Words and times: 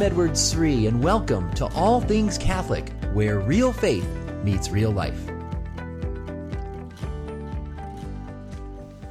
I'm 0.00 0.06
Edward 0.06 0.38
Sri, 0.38 0.86
and 0.86 1.04
welcome 1.04 1.52
to 1.52 1.66
All 1.74 2.00
Things 2.00 2.38
Catholic, 2.38 2.90
where 3.12 3.40
real 3.40 3.70
faith 3.70 4.08
meets 4.42 4.70
real 4.70 4.90
life. 4.90 5.20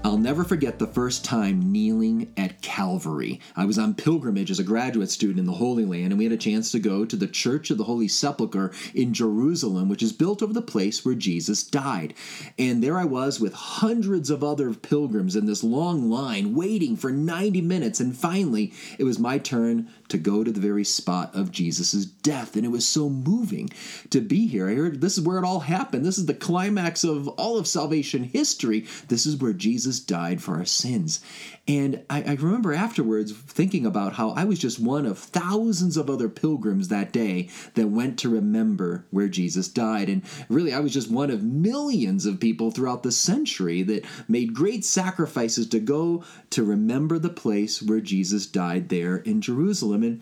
I'll 0.04 0.18
never 0.18 0.44
forget 0.44 0.80
the 0.80 0.88
first 0.88 1.24
time 1.24 1.72
kneeling 1.72 2.34
at 2.38 2.64
Calvary. 2.64 3.40
I 3.56 3.66
was 3.66 3.78
on 3.78 3.94
pilgrimage 3.94 4.50
as 4.50 4.58
a 4.58 4.64
graduate 4.64 5.12
student 5.12 5.38
in 5.38 5.46
the 5.46 5.52
Holy 5.52 5.86
Land, 5.86 6.06
and 6.06 6.18
we 6.18 6.24
had 6.24 6.34
a 6.34 6.38
chance 6.38 6.72
to 6.72 6.80
go 6.80 7.06
to 7.06 7.16
the 7.16 7.28
Church 7.28 7.70
of 7.70 7.78
the 7.78 7.84
Holy 7.84 8.08
Sepulchre 8.08 8.72
in 8.96 9.14
Jerusalem, 9.14 9.90
which 9.90 10.02
is 10.02 10.12
built 10.12 10.42
over 10.42 10.54
the 10.54 10.62
place 10.64 11.06
where 11.06 11.14
Jesus 11.14 11.62
died. 11.62 12.16
And 12.58 12.84
there 12.84 12.98
I 12.98 13.06
was 13.06 13.40
with 13.40 13.54
hundreds 13.54 14.32
of 14.32 14.44
other 14.44 14.74
pilgrims 14.74 15.36
in 15.36 15.46
this 15.46 15.64
long 15.64 16.10
line, 16.10 16.56
waiting 16.56 16.98
for 16.98 17.12
90 17.12 17.62
minutes, 17.62 18.00
and 18.00 18.18
finally 18.18 18.74
it 18.98 19.04
was 19.04 19.20
my 19.20 19.38
turn 19.38 19.88
to 20.10 20.18
go 20.18 20.44
to 20.44 20.52
the 20.52 20.60
very 20.60 20.84
spot 20.84 21.34
of 21.34 21.52
Jesus' 21.52 22.06
death. 22.06 22.56
And 22.56 22.66
it 22.66 22.70
was 22.70 22.88
so 22.88 23.10
moving 23.10 23.70
to 24.10 24.22
be 24.22 24.48
here. 24.48 24.70
I 24.70 24.76
heard 24.76 25.02
this 25.02 25.18
is 25.18 25.26
where 25.26 25.38
it 25.38 25.46
all 25.46 25.62
happened. 25.62 26.06
This 26.06 26.18
is 26.18 26.26
the 26.26 26.34
climax 26.34 27.04
of 27.04 27.28
all 27.30 27.58
of 27.58 27.68
salvation 27.68 28.24
history. 28.24 28.86
This 29.08 29.26
is 29.26 29.38
where 29.38 29.54
Jesus 29.54 30.00
died 30.00 30.42
for 30.42 30.56
our 30.56 30.66
sins. 30.66 31.22
And 31.70 32.04
I, 32.10 32.24
I, 32.24 32.34
remember 32.34 32.74
afterwards 32.74 33.32
thinking 33.32 33.86
about 33.86 34.14
how 34.14 34.32
I 34.32 34.44
was 34.44 34.58
just 34.58 34.80
one 34.80 35.06
of 35.06 35.20
thousands 35.20 35.98
of 35.98 36.10
other 36.10 36.28
pilgrims 36.28 36.88
that 36.88 37.14
day 37.14 37.50
that 37.76 37.90
went 37.90 38.18
to 38.20 38.30
remember 38.30 39.06
where 39.12 39.28
Jesus 39.28 39.68
died. 39.68 40.10
And 40.10 40.24
really, 40.50 40.74
I 40.74 40.80
was 40.80 40.92
just 40.92 41.12
one 41.12 41.30
of 41.30 41.44
millions 41.44 42.26
of 42.26 42.40
people 42.40 42.72
throughout 42.72 43.04
the 43.04 43.12
century 43.12 43.84
that 43.84 44.04
made 44.28 44.56
great 44.56 44.84
sacrifices 44.84 45.68
to 45.68 45.80
go 45.80 46.24
to 46.50 46.64
remember 46.64 47.20
the 47.20 47.30
place 47.30 47.84
where 47.84 48.02
Jesus 48.02 48.48
died 48.48 48.90
there 48.90 49.18
in 49.18 49.40
Jerusalem. 49.40 49.99
And 50.04 50.22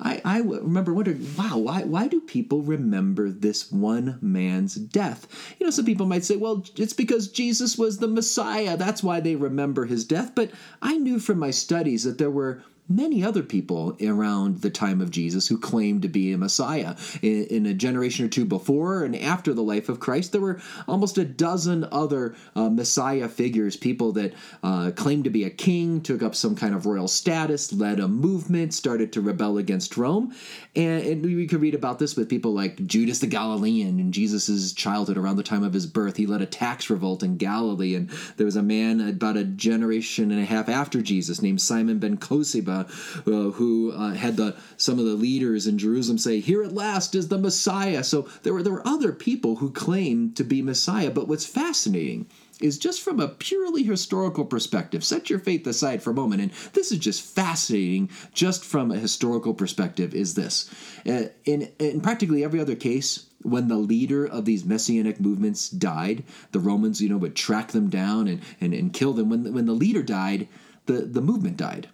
I, 0.00 0.20
I 0.24 0.38
remember 0.38 0.94
wondering, 0.94 1.26
wow, 1.36 1.58
why, 1.58 1.82
why 1.82 2.08
do 2.08 2.20
people 2.20 2.62
remember 2.62 3.30
this 3.30 3.72
one 3.72 4.18
man's 4.20 4.74
death? 4.74 5.26
You 5.58 5.66
know, 5.66 5.70
some 5.70 5.84
people 5.84 6.06
might 6.06 6.24
say, 6.24 6.36
well, 6.36 6.64
it's 6.76 6.92
because 6.92 7.28
Jesus 7.28 7.76
was 7.76 7.98
the 7.98 8.08
Messiah. 8.08 8.76
That's 8.76 9.02
why 9.02 9.20
they 9.20 9.34
remember 9.36 9.86
his 9.86 10.04
death. 10.04 10.34
But 10.34 10.50
I 10.80 10.98
knew 10.98 11.18
from 11.18 11.38
my 11.38 11.50
studies 11.50 12.04
that 12.04 12.18
there 12.18 12.30
were 12.30 12.62
many 12.88 13.22
other 13.22 13.42
people 13.42 13.96
around 14.02 14.62
the 14.62 14.70
time 14.70 15.00
of 15.00 15.10
Jesus 15.10 15.48
who 15.48 15.58
claimed 15.58 16.02
to 16.02 16.08
be 16.08 16.32
a 16.32 16.38
Messiah. 16.38 16.96
In, 17.22 17.44
in, 17.44 17.66
a 17.66 17.74
generation 17.74 18.24
or 18.24 18.28
two 18.28 18.46
before 18.46 19.04
and 19.04 19.14
after 19.14 19.52
the 19.52 19.62
life 19.62 19.88
of 19.88 20.00
Christ, 20.00 20.32
there 20.32 20.40
were 20.40 20.60
almost 20.86 21.18
a 21.18 21.24
dozen 21.24 21.86
other 21.92 22.34
uh, 22.56 22.70
Messiah 22.70 23.28
figures, 23.28 23.76
people 23.76 24.12
that 24.12 24.32
uh, 24.62 24.90
claimed 24.96 25.24
to 25.24 25.30
be 25.30 25.44
a 25.44 25.50
king, 25.50 26.00
took 26.00 26.22
up 26.22 26.34
some 26.34 26.54
kind 26.54 26.74
of 26.74 26.86
royal 26.86 27.08
status, 27.08 27.72
led 27.72 28.00
a 28.00 28.08
movement, 28.08 28.72
started 28.72 29.12
to 29.12 29.20
rebel 29.20 29.58
against 29.58 29.96
Rome. 29.96 30.34
And, 30.74 31.02
and 31.04 31.22
we 31.22 31.46
could 31.46 31.60
read 31.60 31.74
about 31.74 31.98
this 31.98 32.16
with 32.16 32.28
people 32.28 32.52
like 32.52 32.86
Judas 32.86 33.18
the 33.18 33.26
Galilean 33.26 34.00
in 34.00 34.12
Jesus' 34.12 34.72
childhood 34.72 35.18
around 35.18 35.36
the 35.36 35.42
time 35.42 35.62
of 35.62 35.74
his 35.74 35.86
birth. 35.86 36.16
He 36.16 36.26
led 36.26 36.40
a 36.40 36.46
tax 36.46 36.88
revolt 36.88 37.22
in 37.22 37.36
Galilee, 37.36 37.94
and 37.94 38.08
there 38.36 38.46
was 38.46 38.56
a 38.56 38.62
man 38.62 39.00
about 39.00 39.36
a 39.36 39.44
generation 39.44 40.30
and 40.30 40.40
a 40.40 40.46
half 40.46 40.68
after 40.68 41.02
Jesus 41.02 41.42
named 41.42 41.60
Simon 41.60 41.98
ben 41.98 42.16
Kosiba 42.16 42.77
who 43.24 43.92
uh, 43.92 44.14
had 44.14 44.36
the 44.36 44.56
some 44.76 44.98
of 44.98 45.04
the 45.04 45.14
leaders 45.14 45.66
in 45.66 45.78
Jerusalem 45.78 46.18
say, 46.18 46.40
"Here 46.40 46.62
at 46.62 46.74
last 46.74 47.14
is 47.14 47.28
the 47.28 47.38
Messiah." 47.38 48.04
So 48.04 48.28
there 48.42 48.52
were 48.52 48.62
there 48.62 48.72
were 48.72 48.86
other 48.86 49.12
people 49.12 49.56
who 49.56 49.70
claimed 49.70 50.36
to 50.36 50.44
be 50.44 50.62
Messiah. 50.62 51.10
But 51.10 51.28
what's 51.28 51.46
fascinating 51.46 52.26
is 52.60 52.78
just 52.78 53.02
from 53.02 53.20
a 53.20 53.28
purely 53.28 53.82
historical 53.84 54.44
perspective. 54.44 55.04
Set 55.04 55.30
your 55.30 55.38
faith 55.38 55.66
aside 55.66 56.02
for 56.02 56.10
a 56.10 56.14
moment, 56.14 56.42
and 56.42 56.50
this 56.72 56.90
is 56.90 56.98
just 56.98 57.22
fascinating. 57.22 58.10
Just 58.32 58.64
from 58.64 58.90
a 58.90 58.98
historical 58.98 59.54
perspective, 59.54 60.14
is 60.14 60.34
this 60.34 60.70
uh, 61.06 61.28
in 61.44 61.70
in 61.78 62.00
practically 62.00 62.44
every 62.44 62.60
other 62.60 62.76
case 62.76 63.28
when 63.42 63.68
the 63.68 63.76
leader 63.76 64.26
of 64.26 64.44
these 64.44 64.64
messianic 64.64 65.20
movements 65.20 65.68
died, 65.68 66.24
the 66.52 66.60
Romans, 66.60 67.00
you 67.00 67.08
know, 67.08 67.16
would 67.16 67.36
track 67.36 67.72
them 67.72 67.88
down 67.88 68.26
and, 68.28 68.42
and, 68.60 68.74
and 68.74 68.92
kill 68.92 69.12
them. 69.12 69.30
When, 69.30 69.52
when 69.54 69.66
the 69.66 69.72
leader 69.72 70.02
died, 70.02 70.48
the, 70.86 71.02
the 71.02 71.20
movement 71.20 71.56
died 71.56 71.88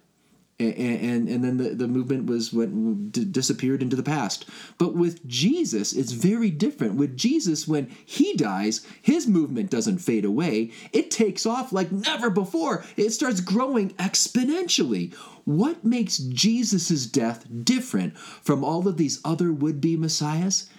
and 0.59 0.75
and, 0.77 1.29
and 1.29 1.43
then 1.43 1.57
the, 1.57 1.69
the 1.69 1.87
movement 1.87 2.27
was 2.27 2.53
what 2.53 2.69
d- 3.11 3.25
disappeared 3.25 3.81
into 3.81 3.95
the 3.95 4.03
past. 4.03 4.45
But 4.77 4.95
with 4.95 5.25
jesus 5.27 5.93
it's 5.93 6.11
very 6.11 6.49
different. 6.49 6.95
With 6.95 7.17
jesus 7.17 7.67
when 7.67 7.87
he 8.05 8.35
dies 8.35 8.85
his 9.01 9.27
movement 9.27 9.69
doesn't 9.69 9.99
fade 9.99 10.25
away. 10.25 10.71
It 10.93 11.11
takes 11.11 11.45
off 11.45 11.73
like 11.73 11.91
never 11.91 12.29
before. 12.29 12.85
It 12.95 13.09
starts 13.11 13.41
growing 13.41 13.89
exponentially. 13.91 15.13
What 15.43 15.83
makes 15.83 16.17
jesus' 16.17 17.05
death 17.05 17.45
different 17.63 18.17
from 18.17 18.63
all 18.63 18.87
of 18.87 18.97
these 18.97 19.19
other 19.25 19.51
would-be 19.51 19.97
messiahs 19.97 20.69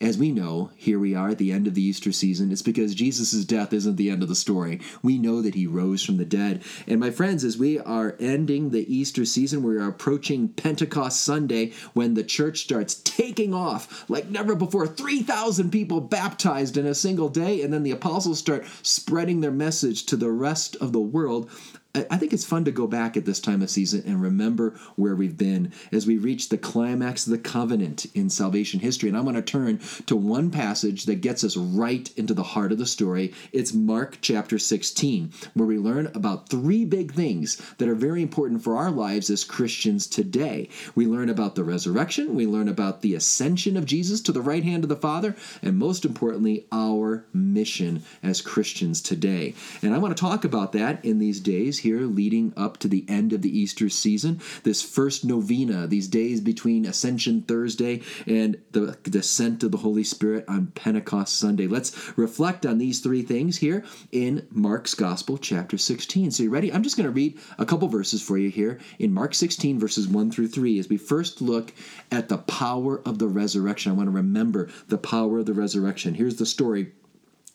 as 0.00 0.16
we 0.16 0.32
know, 0.32 0.70
here 0.76 0.98
we 0.98 1.14
are 1.14 1.28
at 1.28 1.38
the 1.38 1.52
end 1.52 1.66
of 1.66 1.74
the 1.74 1.82
Easter 1.82 2.10
season. 2.10 2.50
It's 2.50 2.62
because 2.62 2.94
Jesus' 2.94 3.44
death 3.44 3.74
isn't 3.74 3.96
the 3.96 4.08
end 4.08 4.22
of 4.22 4.30
the 4.30 4.34
story. 4.34 4.80
We 5.02 5.18
know 5.18 5.42
that 5.42 5.54
he 5.54 5.66
rose 5.66 6.02
from 6.02 6.16
the 6.16 6.24
dead. 6.24 6.62
And 6.86 6.98
my 6.98 7.10
friends, 7.10 7.44
as 7.44 7.58
we 7.58 7.78
are 7.78 8.16
ending 8.18 8.70
the 8.70 8.92
Easter 8.92 9.26
season, 9.26 9.62
we 9.62 9.76
are 9.76 9.88
approaching 9.88 10.48
Pentecost 10.48 11.22
Sunday 11.22 11.72
when 11.92 12.14
the 12.14 12.24
church 12.24 12.62
starts 12.62 12.94
taking 12.94 13.52
off 13.52 14.08
like 14.08 14.30
never 14.30 14.54
before. 14.54 14.86
3,000 14.86 15.70
people 15.70 16.00
baptized 16.00 16.78
in 16.78 16.86
a 16.86 16.94
single 16.94 17.28
day, 17.28 17.60
and 17.60 17.72
then 17.72 17.82
the 17.82 17.90
apostles 17.90 18.38
start 18.38 18.64
spreading 18.82 19.40
their 19.40 19.50
message 19.50 20.06
to 20.06 20.16
the 20.16 20.30
rest 20.30 20.76
of 20.76 20.92
the 20.92 21.00
world. 21.00 21.50
I 21.92 22.18
think 22.18 22.32
it's 22.32 22.44
fun 22.44 22.64
to 22.66 22.70
go 22.70 22.86
back 22.86 23.16
at 23.16 23.24
this 23.24 23.40
time 23.40 23.62
of 23.62 23.70
season 23.70 24.04
and 24.06 24.22
remember 24.22 24.78
where 24.94 25.16
we've 25.16 25.36
been 25.36 25.72
as 25.90 26.06
we 26.06 26.18
reach 26.18 26.48
the 26.48 26.56
climax 26.56 27.26
of 27.26 27.32
the 27.32 27.38
covenant 27.38 28.06
in 28.14 28.30
salvation 28.30 28.78
history. 28.78 29.08
And 29.08 29.18
I'm 29.18 29.24
going 29.24 29.34
to 29.34 29.42
turn 29.42 29.80
to 30.06 30.14
one 30.14 30.52
passage 30.52 31.06
that 31.06 31.20
gets 31.20 31.42
us 31.42 31.56
right 31.56 32.08
into 32.16 32.32
the 32.32 32.44
heart 32.44 32.70
of 32.70 32.78
the 32.78 32.86
story. 32.86 33.34
It's 33.52 33.74
Mark 33.74 34.18
chapter 34.20 34.56
16, 34.56 35.32
where 35.54 35.66
we 35.66 35.78
learn 35.78 36.06
about 36.14 36.48
three 36.48 36.84
big 36.84 37.12
things 37.12 37.56
that 37.78 37.88
are 37.88 37.96
very 37.96 38.22
important 38.22 38.62
for 38.62 38.76
our 38.76 38.92
lives 38.92 39.28
as 39.28 39.42
Christians 39.42 40.06
today. 40.06 40.68
We 40.94 41.06
learn 41.06 41.28
about 41.28 41.56
the 41.56 41.64
resurrection, 41.64 42.36
we 42.36 42.46
learn 42.46 42.68
about 42.68 43.02
the 43.02 43.16
ascension 43.16 43.76
of 43.76 43.84
Jesus 43.84 44.20
to 44.22 44.32
the 44.32 44.40
right 44.40 44.62
hand 44.62 44.84
of 44.84 44.90
the 44.90 44.96
Father, 44.96 45.34
and 45.60 45.76
most 45.76 46.04
importantly, 46.04 46.66
our 46.70 47.24
mission 47.32 48.04
as 48.22 48.40
Christians 48.40 49.00
today. 49.00 49.54
And 49.82 49.92
I 49.92 49.98
want 49.98 50.16
to 50.16 50.20
talk 50.20 50.44
about 50.44 50.70
that 50.72 51.04
in 51.04 51.18
these 51.18 51.40
days 51.40 51.79
here 51.80 52.00
leading 52.00 52.52
up 52.56 52.78
to 52.78 52.88
the 52.88 53.04
end 53.08 53.32
of 53.32 53.42
the 53.42 53.58
Easter 53.58 53.88
season. 53.88 54.40
This 54.62 54.82
first 54.82 55.24
novena, 55.24 55.86
these 55.86 56.08
days 56.08 56.40
between 56.40 56.86
Ascension 56.86 57.42
Thursday 57.42 58.02
and 58.26 58.60
the 58.72 58.96
descent 59.02 59.62
of 59.62 59.72
the 59.72 59.78
Holy 59.78 60.04
Spirit 60.04 60.44
on 60.48 60.68
Pentecost 60.68 61.38
Sunday. 61.38 61.66
Let's 61.66 62.16
reflect 62.16 62.64
on 62.64 62.78
these 62.78 63.00
three 63.00 63.22
things 63.22 63.58
here 63.58 63.84
in 64.12 64.46
Mark's 64.50 64.94
Gospel, 64.94 65.38
chapter 65.38 65.76
16. 65.76 66.30
So, 66.30 66.42
you 66.44 66.50
ready? 66.50 66.72
I'm 66.72 66.82
just 66.82 66.96
going 66.96 67.08
to 67.08 67.10
read 67.10 67.38
a 67.58 67.66
couple 67.66 67.88
verses 67.88 68.22
for 68.22 68.38
you 68.38 68.50
here 68.50 68.78
in 68.98 69.12
Mark 69.12 69.34
16, 69.34 69.78
verses 69.78 70.08
1 70.08 70.30
through 70.30 70.48
3, 70.48 70.78
as 70.78 70.88
we 70.88 70.96
first 70.96 71.40
look 71.40 71.72
at 72.10 72.28
the 72.28 72.38
power 72.38 73.00
of 73.04 73.18
the 73.18 73.28
resurrection. 73.28 73.92
I 73.92 73.94
want 73.94 74.06
to 74.08 74.12
remember 74.12 74.68
the 74.88 74.98
power 74.98 75.38
of 75.40 75.46
the 75.46 75.54
resurrection. 75.54 76.14
Here's 76.14 76.36
the 76.36 76.46
story 76.46 76.92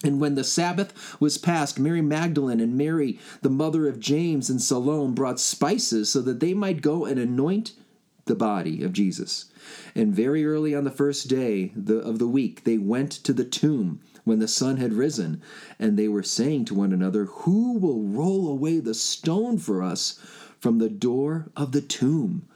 and 0.03 0.19
when 0.19 0.35
the 0.35 0.43
Sabbath 0.43 1.19
was 1.19 1.37
past, 1.37 1.79
Mary 1.79 2.01
Magdalene 2.01 2.59
and 2.59 2.77
Mary, 2.77 3.17
the 3.41 3.49
mother 3.49 3.87
of 3.87 3.99
James 3.99 4.49
and 4.49 4.61
Salome, 4.61 5.13
brought 5.13 5.39
spices 5.39 6.11
so 6.11 6.21
that 6.21 6.39
they 6.39 6.53
might 6.53 6.81
go 6.81 7.05
and 7.05 7.17
anoint 7.17 7.71
the 8.25 8.35
body 8.35 8.83
of 8.83 8.93
Jesus. 8.93 9.45
And 9.95 10.13
very 10.13 10.45
early 10.45 10.75
on 10.75 10.83
the 10.83 10.91
first 10.91 11.27
day 11.27 11.71
of 11.87 12.19
the 12.19 12.27
week, 12.27 12.63
they 12.63 12.77
went 12.77 13.11
to 13.11 13.33
the 13.33 13.45
tomb 13.45 14.01
when 14.25 14.39
the 14.39 14.47
sun 14.47 14.77
had 14.77 14.93
risen, 14.93 15.41
and 15.79 15.97
they 15.97 16.07
were 16.07 16.23
saying 16.23 16.65
to 16.65 16.73
one 16.73 16.91
another, 16.91 17.25
Who 17.25 17.77
will 17.77 18.03
roll 18.03 18.49
away 18.49 18.79
the 18.79 18.95
stone 18.95 19.57
for 19.59 19.81
us 19.81 20.19
from 20.59 20.79
the 20.79 20.89
door 20.89 21.51
of 21.55 21.71
the 21.71 21.81
tomb? 21.81 22.47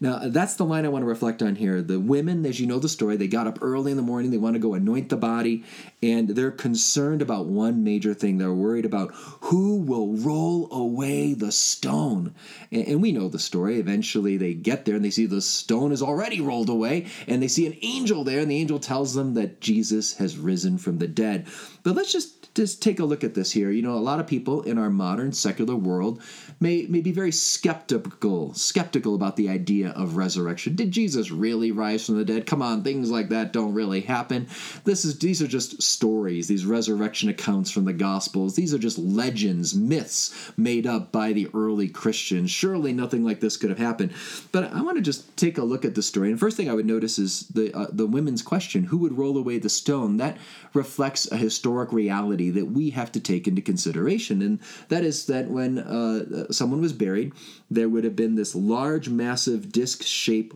Now, 0.00 0.20
that's 0.24 0.54
the 0.54 0.64
line 0.64 0.84
I 0.84 0.88
want 0.88 1.02
to 1.02 1.06
reflect 1.08 1.42
on 1.42 1.56
here. 1.56 1.80
The 1.80 2.00
women, 2.00 2.44
as 2.46 2.60
you 2.60 2.66
know 2.66 2.78
the 2.78 2.88
story, 2.88 3.16
they 3.16 3.28
got 3.28 3.46
up 3.46 3.58
early 3.62 3.90
in 3.90 3.96
the 3.96 4.02
morning, 4.02 4.30
they 4.30 4.38
want 4.38 4.54
to 4.54 4.60
go 4.60 4.74
anoint 4.74 5.08
the 5.08 5.16
body, 5.16 5.64
and 6.02 6.30
they're 6.30 6.50
concerned 6.50 7.22
about 7.22 7.46
one 7.46 7.84
major 7.84 8.12
thing. 8.12 8.38
They're 8.38 8.52
worried 8.52 8.84
about 8.84 9.12
who 9.14 9.76
will 9.76 10.14
roll 10.14 10.72
away 10.72 11.34
the 11.34 11.52
stone. 11.52 12.34
And, 12.72 13.00
we 13.00 13.12
know 13.12 13.28
the 13.28 13.38
story. 13.38 13.78
Eventually, 13.78 14.36
they 14.36 14.54
get 14.54 14.84
there 14.84 14.96
and 14.96 15.04
they 15.04 15.10
see 15.10 15.26
the 15.26 15.40
stone 15.42 15.92
is 15.92 16.02
already 16.02 16.40
rolled 16.40 16.68
away, 16.68 17.06
and 17.26 17.42
they 17.42 17.48
see 17.48 17.66
an 17.66 17.76
angel 17.82 18.24
there, 18.24 18.40
and 18.40 18.50
the 18.50 18.60
angel 18.60 18.78
tells 18.78 19.14
them 19.14 19.34
that 19.34 19.60
Jesus 19.60 20.14
has 20.14 20.38
risen 20.38 20.78
from 20.78 20.98
the 20.98 21.08
dead. 21.08 21.46
But 21.82 21.94
let's 21.94 22.12
just 22.12 22.43
just 22.54 22.80
take 22.82 23.00
a 23.00 23.04
look 23.04 23.24
at 23.24 23.34
this 23.34 23.50
here. 23.50 23.70
You 23.70 23.82
know, 23.82 23.94
a 23.94 23.96
lot 23.96 24.20
of 24.20 24.26
people 24.26 24.62
in 24.62 24.78
our 24.78 24.90
modern 24.90 25.32
secular 25.32 25.74
world 25.74 26.22
may, 26.60 26.86
may 26.86 27.00
be 27.00 27.12
very 27.12 27.32
skeptical 27.32 28.54
skeptical 28.54 29.14
about 29.14 29.36
the 29.36 29.48
idea 29.48 29.90
of 29.90 30.16
resurrection. 30.16 30.76
Did 30.76 30.92
Jesus 30.92 31.30
really 31.30 31.72
rise 31.72 32.06
from 32.06 32.16
the 32.16 32.24
dead? 32.24 32.46
Come 32.46 32.62
on, 32.62 32.82
things 32.82 33.10
like 33.10 33.30
that 33.30 33.52
don't 33.52 33.74
really 33.74 34.00
happen. 34.00 34.48
This 34.84 35.04
is 35.04 35.18
these 35.18 35.42
are 35.42 35.48
just 35.48 35.82
stories, 35.82 36.46
these 36.46 36.64
resurrection 36.64 37.28
accounts 37.28 37.70
from 37.70 37.84
the 37.84 37.92
gospels. 37.92 38.54
These 38.54 38.72
are 38.72 38.78
just 38.78 38.98
legends, 38.98 39.74
myths 39.74 40.52
made 40.56 40.86
up 40.86 41.10
by 41.10 41.32
the 41.32 41.48
early 41.54 41.88
Christians. 41.88 42.50
Surely 42.50 42.92
nothing 42.92 43.24
like 43.24 43.40
this 43.40 43.56
could 43.56 43.70
have 43.70 43.78
happened. 43.78 44.12
But 44.52 44.72
I 44.72 44.82
want 44.82 44.96
to 44.96 45.02
just 45.02 45.36
take 45.36 45.58
a 45.58 45.64
look 45.64 45.84
at 45.84 45.94
the 45.94 46.02
story. 46.02 46.30
And 46.30 46.38
first 46.38 46.56
thing 46.56 46.70
I 46.70 46.74
would 46.74 46.86
notice 46.86 47.18
is 47.18 47.48
the 47.48 47.76
uh, 47.76 47.86
the 47.90 48.06
women's 48.06 48.42
question, 48.42 48.84
who 48.84 48.98
would 48.98 49.18
roll 49.18 49.36
away 49.36 49.58
the 49.58 49.68
stone? 49.68 50.18
That 50.18 50.36
reflects 50.72 51.30
a 51.30 51.36
historic 51.36 51.92
reality 51.92 52.43
that 52.50 52.66
we 52.66 52.90
have 52.90 53.12
to 53.12 53.20
take 53.20 53.46
into 53.46 53.62
consideration. 53.62 54.42
And 54.42 54.60
that 54.88 55.04
is 55.04 55.26
that 55.26 55.48
when 55.48 55.78
uh, 55.78 56.52
someone 56.52 56.80
was 56.80 56.92
buried, 56.92 57.32
there 57.70 57.88
would 57.88 58.04
have 58.04 58.16
been 58.16 58.34
this 58.34 58.54
large, 58.54 59.08
massive 59.08 59.72
disc 59.72 60.02
shaped 60.02 60.54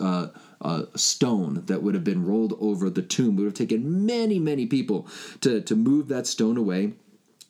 uh, 0.00 0.28
uh, 0.60 0.82
stone 0.94 1.64
that 1.66 1.82
would 1.82 1.94
have 1.94 2.04
been 2.04 2.24
rolled 2.24 2.56
over 2.60 2.88
the 2.90 3.02
tomb. 3.02 3.34
It 3.34 3.42
would 3.42 3.46
have 3.46 3.54
taken 3.54 4.06
many, 4.06 4.38
many 4.38 4.66
people 4.66 5.08
to, 5.40 5.60
to 5.60 5.76
move 5.76 6.08
that 6.08 6.26
stone 6.26 6.56
away 6.56 6.94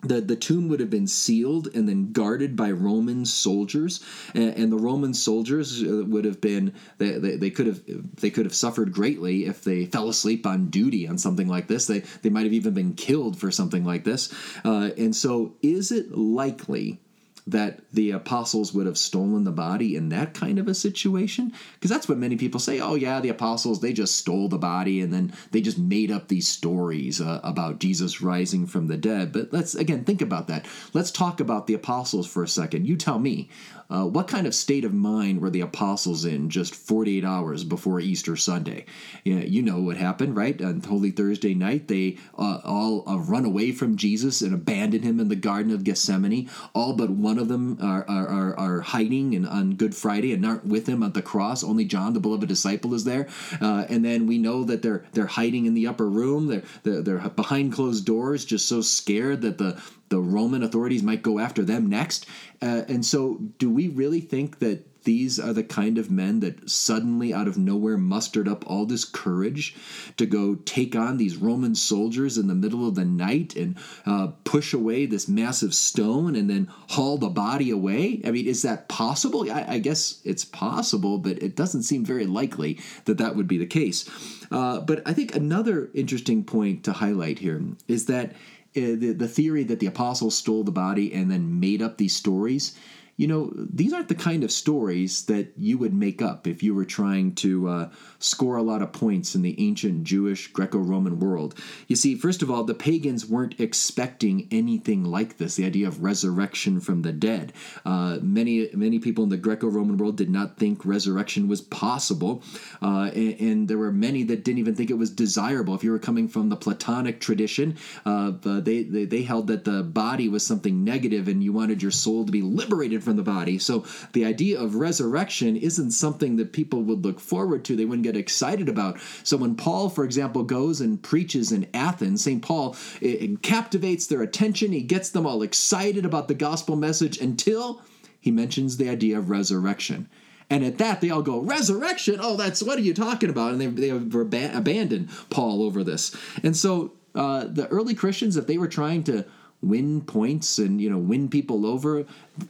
the, 0.02 0.20
the 0.20 0.36
tomb 0.36 0.68
would 0.68 0.80
have 0.80 0.90
been 0.90 1.06
sealed 1.06 1.68
and 1.74 1.88
then 1.88 2.12
guarded 2.12 2.54
by 2.56 2.70
Roman 2.70 3.24
soldiers, 3.24 4.04
and, 4.34 4.54
and 4.54 4.72
the 4.72 4.76
Roman 4.76 5.14
soldiers 5.14 5.82
uh, 5.82 6.04
would 6.06 6.24
have 6.24 6.40
been 6.40 6.74
they, 6.98 7.12
they, 7.12 7.36
they, 7.36 7.50
could 7.50 7.66
have 7.66 7.80
they 8.20 8.30
could 8.30 8.44
have 8.44 8.54
suffered 8.54 8.92
greatly 8.92 9.46
if 9.46 9.64
they 9.64 9.86
fell 9.86 10.08
asleep 10.08 10.46
on 10.46 10.68
duty 10.68 11.08
on 11.08 11.18
something 11.18 11.48
like 11.48 11.66
this. 11.66 11.86
They 11.86 12.00
they 12.22 12.30
might 12.30 12.44
have 12.44 12.52
even 12.52 12.74
been 12.74 12.94
killed 12.94 13.38
for 13.38 13.50
something 13.50 13.84
like 13.84 14.04
this. 14.04 14.32
Uh, 14.64 14.90
and 14.96 15.14
so, 15.14 15.54
is 15.62 15.90
it 15.90 16.12
likely 16.12 17.00
that 17.46 17.80
the 17.92 18.10
apostles 18.10 18.72
would 18.72 18.86
have 18.86 18.98
stolen 18.98 19.44
the 19.44 19.52
body 19.52 19.94
in 19.94 20.08
that 20.08 20.34
kind 20.34 20.58
of 20.58 20.66
a 20.66 20.74
situation? 20.74 21.52
Because 21.74 21.90
that's 21.90 22.08
what 22.08 22.18
many 22.18 22.36
people 22.36 22.58
say. 22.58 22.80
Oh, 22.80 22.94
yeah, 22.94 23.20
the 23.20 23.28
apostles, 23.28 23.80
they 23.80 23.92
just 23.92 24.16
stole 24.16 24.48
the 24.48 24.58
body 24.58 25.00
and 25.00 25.12
then 25.12 25.32
they 25.52 25.60
just 25.60 25.78
made 25.78 26.10
up 26.10 26.28
these 26.28 26.48
stories 26.48 27.20
uh, 27.20 27.40
about 27.44 27.78
Jesus 27.78 28.20
rising 28.20 28.66
from 28.66 28.88
the 28.88 28.96
dead. 28.96 29.32
But 29.32 29.52
let's, 29.52 29.74
again, 29.74 30.04
think 30.04 30.20
about 30.20 30.48
that. 30.48 30.66
Let's 30.92 31.10
talk 31.10 31.40
about 31.40 31.66
the 31.66 31.74
apostles 31.74 32.26
for 32.26 32.42
a 32.42 32.48
second. 32.48 32.86
You 32.86 32.96
tell 32.96 33.18
me, 33.18 33.48
uh, 33.88 34.04
what 34.04 34.26
kind 34.26 34.46
of 34.46 34.54
state 34.54 34.84
of 34.84 34.92
mind 34.92 35.40
were 35.40 35.50
the 35.50 35.60
apostles 35.60 36.24
in 36.24 36.50
just 36.50 36.74
48 36.74 37.24
hours 37.24 37.62
before 37.62 38.00
Easter 38.00 38.34
Sunday? 38.36 38.84
Know, 39.24 39.38
you 39.38 39.62
know 39.62 39.80
what 39.80 39.96
happened, 39.96 40.36
right? 40.36 40.60
On 40.60 40.80
Holy 40.80 41.10
Thursday 41.10 41.54
night, 41.54 41.86
they 41.86 42.18
uh, 42.36 42.60
all 42.64 43.08
uh, 43.08 43.18
run 43.18 43.44
away 43.44 43.72
from 43.72 43.96
Jesus 43.96 44.42
and 44.42 44.52
abandon 44.52 45.02
him 45.02 45.20
in 45.20 45.28
the 45.28 45.36
Garden 45.36 45.72
of 45.72 45.84
Gethsemane. 45.84 46.50
All 46.74 46.94
but 46.94 47.10
one 47.10 47.35
of 47.38 47.48
them 47.48 47.78
are, 47.82 48.04
are, 48.08 48.58
are 48.58 48.80
hiding 48.80 49.34
and 49.34 49.46
on 49.46 49.74
Good 49.74 49.94
Friday 49.94 50.32
and 50.32 50.44
aren't 50.44 50.66
with 50.66 50.86
him 50.86 51.02
at 51.02 51.14
the 51.14 51.22
cross. 51.22 51.62
Only 51.62 51.84
John, 51.84 52.14
the 52.14 52.20
beloved 52.20 52.48
disciple, 52.48 52.94
is 52.94 53.04
there. 53.04 53.28
Uh, 53.60 53.86
and 53.88 54.04
then 54.04 54.26
we 54.26 54.38
know 54.38 54.64
that 54.64 54.82
they're 54.82 55.04
they're 55.12 55.26
hiding 55.26 55.66
in 55.66 55.74
the 55.74 55.86
upper 55.86 56.08
room. 56.08 56.46
They're, 56.46 56.62
they're, 56.82 57.02
they're 57.02 57.28
behind 57.30 57.72
closed 57.72 58.04
doors, 58.04 58.44
just 58.44 58.68
so 58.68 58.80
scared 58.80 59.42
that 59.42 59.58
the 59.58 59.80
the 60.08 60.20
Roman 60.20 60.62
authorities 60.62 61.02
might 61.02 61.22
go 61.22 61.38
after 61.38 61.64
them 61.64 61.88
next. 61.88 62.26
Uh, 62.62 62.82
and 62.88 63.04
so, 63.04 63.38
do 63.58 63.70
we 63.70 63.88
really 63.88 64.20
think 64.20 64.60
that 64.60 64.86
these 65.06 65.40
are 65.40 65.52
the 65.52 65.64
kind 65.64 65.96
of 65.96 66.10
men 66.10 66.40
that 66.40 66.68
suddenly 66.68 67.32
out 67.32 67.48
of 67.48 67.56
nowhere 67.56 67.96
mustered 67.96 68.46
up 68.46 68.68
all 68.68 68.84
this 68.84 69.04
courage 69.04 69.74
to 70.16 70.26
go 70.26 70.56
take 70.56 70.94
on 70.94 71.16
these 71.16 71.36
Roman 71.36 71.74
soldiers 71.74 72.36
in 72.36 72.48
the 72.48 72.54
middle 72.54 72.86
of 72.86 72.96
the 72.96 73.04
night 73.04 73.56
and 73.56 73.78
uh, 74.04 74.32
push 74.44 74.74
away 74.74 75.06
this 75.06 75.28
massive 75.28 75.72
stone 75.74 76.34
and 76.36 76.50
then 76.50 76.68
haul 76.90 77.16
the 77.16 77.28
body 77.28 77.70
away? 77.70 78.20
I 78.24 78.32
mean, 78.32 78.46
is 78.46 78.62
that 78.62 78.88
possible? 78.88 79.50
I, 79.50 79.64
I 79.66 79.78
guess 79.78 80.20
it's 80.24 80.44
possible, 80.44 81.18
but 81.18 81.42
it 81.42 81.56
doesn't 81.56 81.84
seem 81.84 82.04
very 82.04 82.26
likely 82.26 82.78
that 83.04 83.18
that 83.18 83.36
would 83.36 83.48
be 83.48 83.58
the 83.58 83.66
case. 83.66 84.10
Uh, 84.50 84.80
but 84.80 85.06
I 85.06 85.12
think 85.12 85.34
another 85.34 85.88
interesting 85.94 86.44
point 86.44 86.84
to 86.84 86.92
highlight 86.92 87.38
here 87.38 87.62
is 87.86 88.06
that 88.06 88.32
uh, 88.32 88.34
the, 88.74 89.14
the 89.16 89.28
theory 89.28 89.62
that 89.64 89.78
the 89.78 89.86
apostles 89.86 90.36
stole 90.36 90.64
the 90.64 90.72
body 90.72 91.14
and 91.14 91.30
then 91.30 91.60
made 91.60 91.80
up 91.80 91.96
these 91.96 92.14
stories 92.14 92.76
you 93.16 93.26
know, 93.26 93.50
these 93.54 93.92
aren't 93.94 94.08
the 94.08 94.14
kind 94.14 94.44
of 94.44 94.50
stories 94.50 95.24
that 95.24 95.52
you 95.56 95.78
would 95.78 95.94
make 95.94 96.20
up 96.20 96.46
if 96.46 96.62
you 96.62 96.74
were 96.74 96.84
trying 96.84 97.34
to 97.36 97.68
uh, 97.68 97.88
score 98.18 98.56
a 98.56 98.62
lot 98.62 98.82
of 98.82 98.92
points 98.92 99.34
in 99.34 99.40
the 99.40 99.58
ancient 99.58 100.04
Jewish 100.04 100.48
Greco 100.52 100.78
Roman 100.78 101.18
world. 101.18 101.54
You 101.88 101.96
see, 101.96 102.14
first 102.14 102.42
of 102.42 102.50
all, 102.50 102.64
the 102.64 102.74
pagans 102.74 103.26
weren't 103.26 103.58
expecting 103.58 104.48
anything 104.50 105.02
like 105.04 105.38
this 105.38 105.56
the 105.56 105.64
idea 105.64 105.88
of 105.88 106.02
resurrection 106.02 106.78
from 106.80 107.02
the 107.02 107.12
dead. 107.12 107.54
Uh, 107.86 108.18
many, 108.20 108.68
many 108.74 108.98
people 108.98 109.24
in 109.24 109.30
the 109.30 109.36
Greco 109.38 109.68
Roman 109.68 109.96
world 109.96 110.18
did 110.18 110.28
not 110.28 110.58
think 110.58 110.84
resurrection 110.84 111.48
was 111.48 111.62
possible, 111.62 112.42
uh, 112.82 113.10
and, 113.14 113.40
and, 113.40 113.66
there 113.66 113.78
were 113.78 113.90
many 113.90 114.22
that 114.22 114.44
didn't 114.44 114.58
even 114.58 114.74
think 114.74 114.90
it 114.90 114.98
was 114.98 115.10
desirable. 115.10 115.74
If 115.74 115.82
you 115.82 115.90
were 115.90 115.98
coming 115.98 116.28
from 116.28 116.50
the 116.50 116.56
Platonic 116.56 117.20
tradition, 117.20 117.76
uh, 118.04 118.32
they, 118.42 118.82
they, 118.82 119.06
they 119.06 119.22
held 119.22 119.46
that 119.48 119.64
the 119.64 119.82
body 119.82 120.28
was 120.28 120.46
something 120.46 120.84
negative 120.84 121.26
and 121.26 121.42
you 121.42 121.52
wanted 121.52 121.82
your 121.82 121.90
soul 121.90 122.24
to 122.24 122.30
be 122.30 122.42
liberated 122.42 123.02
from 123.06 123.16
the 123.16 123.22
body. 123.22 123.58
So 123.58 123.86
the 124.12 124.24
idea 124.24 124.60
of 124.60 124.74
resurrection 124.74 125.56
isn't 125.56 125.92
something 125.92 126.36
that 126.36 126.52
people 126.52 126.82
would 126.82 127.04
look 127.04 127.20
forward 127.20 127.64
to. 127.64 127.76
They 127.76 127.84
wouldn't 127.84 128.02
get 128.02 128.16
excited 128.16 128.68
about. 128.68 128.98
So 129.22 129.36
when 129.36 129.54
Paul, 129.54 129.88
for 129.88 130.04
example, 130.04 130.42
goes 130.42 130.80
and 130.80 131.00
preaches 131.00 131.52
in 131.52 131.68
Athens, 131.72 132.24
St. 132.24 132.42
Paul 132.42 132.76
it, 133.00 133.22
it 133.22 133.42
captivates 133.42 134.08
their 134.08 134.22
attention. 134.22 134.72
He 134.72 134.82
gets 134.82 135.08
them 135.10 135.24
all 135.24 135.42
excited 135.42 136.04
about 136.04 136.26
the 136.26 136.34
gospel 136.34 136.74
message 136.74 137.18
until 137.18 137.80
he 138.20 138.32
mentions 138.32 138.76
the 138.76 138.90
idea 138.90 139.16
of 139.16 139.30
resurrection. 139.30 140.08
And 140.50 140.64
at 140.64 140.78
that, 140.78 141.00
they 141.00 141.10
all 141.10 141.22
go, 141.22 141.40
Resurrection? 141.40 142.18
Oh, 142.20 142.36
that's 142.36 142.62
what 142.62 142.78
are 142.78 142.82
you 142.82 142.92
talking 142.94 143.30
about? 143.30 143.52
And 143.52 143.60
they, 143.60 143.66
they 143.66 143.88
have 143.88 144.12
abandoned 144.14 145.10
Paul 145.30 145.62
over 145.62 145.84
this. 145.84 146.14
And 146.42 146.56
so 146.56 146.92
uh, 147.14 147.46
the 147.46 147.68
early 147.68 147.94
Christians, 147.94 148.36
if 148.36 148.48
they 148.48 148.58
were 148.58 148.68
trying 148.68 149.04
to 149.04 149.24
win 149.68 150.00
points 150.00 150.58
and 150.58 150.80
you 150.80 150.90
know 150.90 150.98
win 150.98 151.28
people 151.28 151.66
over. 151.66 152.04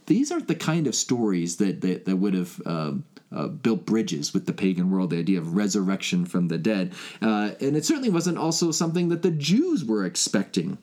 These 0.05 0.31
aren't 0.31 0.47
the 0.47 0.55
kind 0.55 0.87
of 0.87 0.95
stories 0.95 1.57
that 1.57 1.81
that, 1.81 2.05
that 2.05 2.15
would 2.15 2.33
have. 2.33 2.61
Uh, 2.65 2.93
uh, 3.29 3.47
built 3.47 3.85
bridges 3.85 4.33
with 4.33 4.45
the 4.45 4.53
pagan 4.53 4.89
world, 4.89 5.09
the 5.09 5.19
idea 5.19 5.37
of 5.37 5.53
resurrection 5.53 6.25
from 6.25 6.47
the 6.47 6.57
dead. 6.57 6.93
Uh, 7.21 7.51
and 7.59 7.75
it 7.75 7.83
certainly 7.83 8.09
wasn't 8.09 8.37
also 8.37 8.71
something 8.71 9.09
that 9.09 9.21
the 9.21 9.31
Jews 9.31 9.83
were 9.83 10.05
expecting 10.05 10.77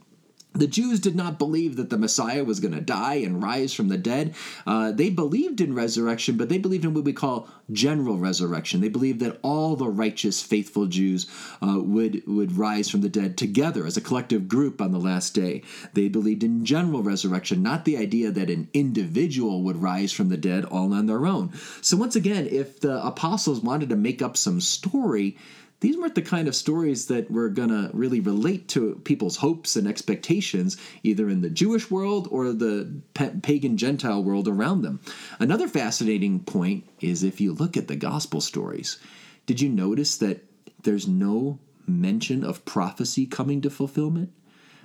the 0.55 0.67
Jews 0.69 1.01
did 1.01 1.17
not 1.17 1.39
believe 1.39 1.77
that 1.77 1.91
the 1.91 1.99
Messiah 1.99 2.45
was 2.45 2.61
going 2.61 2.75
to 2.75 2.81
die 2.81 3.15
and 3.17 3.43
rise 3.43 3.75
from 3.75 3.89
the 3.89 3.99
dead. 3.99 4.35
Uh, 4.67 4.93
they 4.93 5.11
believed 5.11 5.61
in 5.61 5.75
resurrection, 5.75 6.37
but 6.37 6.49
they 6.49 6.59
believed 6.59 6.85
in 6.85 6.95
what 6.95 7.05
we 7.05 7.13
call 7.13 7.49
general 7.73 8.19
resurrection. 8.19 8.81
They 8.81 8.89
believed 8.89 9.21
that 9.21 9.39
all 9.43 9.75
the 9.75 9.89
righteous, 9.89 10.43
faithful 10.43 10.87
Jews 10.87 11.27
uh, 11.61 11.81
would, 11.81 12.23
would 12.27 12.57
rise 12.57 12.89
from 12.89 13.01
the 13.01 13.09
dead 13.09 13.37
together 13.37 13.85
as 13.85 13.97
a 13.97 14.01
collective 14.01 14.47
group 14.47 14.81
on 14.81 14.93
the 14.93 15.01
last 15.01 15.35
day. 15.35 15.63
They 15.95 16.09
believed 16.09 16.45
in 16.45 16.65
general 16.65 17.03
resurrection, 17.03 17.63
not 17.63 17.85
the 17.85 17.97
idea 17.97 18.31
that 18.31 18.51
an 18.51 18.69
individual 18.73 19.63
would 19.63 19.83
rise 19.83 20.13
from 20.13 20.29
the 20.29 20.37
dead 20.37 20.65
all 20.65 20.95
on 20.95 21.07
their 21.07 21.27
own. 21.27 21.53
So, 21.81 21.97
once 21.97 22.15
again, 22.15 22.47
if 22.47 22.79
the 22.79 23.05
apostles 23.05 23.61
wanted 23.61 23.89
to 23.89 23.97
make 23.97 24.23
up 24.23 24.37
some 24.37 24.61
story, 24.61 25.37
these 25.85 25.99
weren't 25.99 26.15
the 26.15 26.23
kind 26.23 26.49
of 26.49 26.57
stories 26.57 27.09
that 27.09 27.31
were 27.31 27.51
going 27.51 27.69
to 27.69 27.91
really 27.93 28.19
relate 28.19 28.69
to 28.69 28.95
people's 29.05 29.37
hopes 29.37 29.77
and 29.77 29.87
expectations, 29.87 30.79
either 31.03 31.29
in 31.29 31.43
the 31.43 31.51
Jewish 31.51 31.91
world 31.91 32.27
or 32.31 32.55
the 32.55 33.03
pagan 33.13 33.77
Gentile 33.77 34.25
world 34.25 34.49
around 34.49 34.81
them. 34.81 35.01
Another 35.39 35.69
fascinating 35.69 36.41
point 36.41 36.89
is 37.01 37.23
if 37.23 37.39
you 37.39 37.53
look 37.53 37.77
at 37.77 37.89
the 37.89 37.97
gospel 37.97 38.41
stories, 38.41 38.99
did 39.45 39.61
you 39.61 39.69
notice 39.69 40.17
that 40.17 40.45
there's 40.85 41.07
no 41.07 41.59
mention 41.87 42.45
of 42.45 42.65
prophecy 42.65 43.27
coming 43.27 43.61
to 43.61 43.69
fulfillment? 43.69 44.33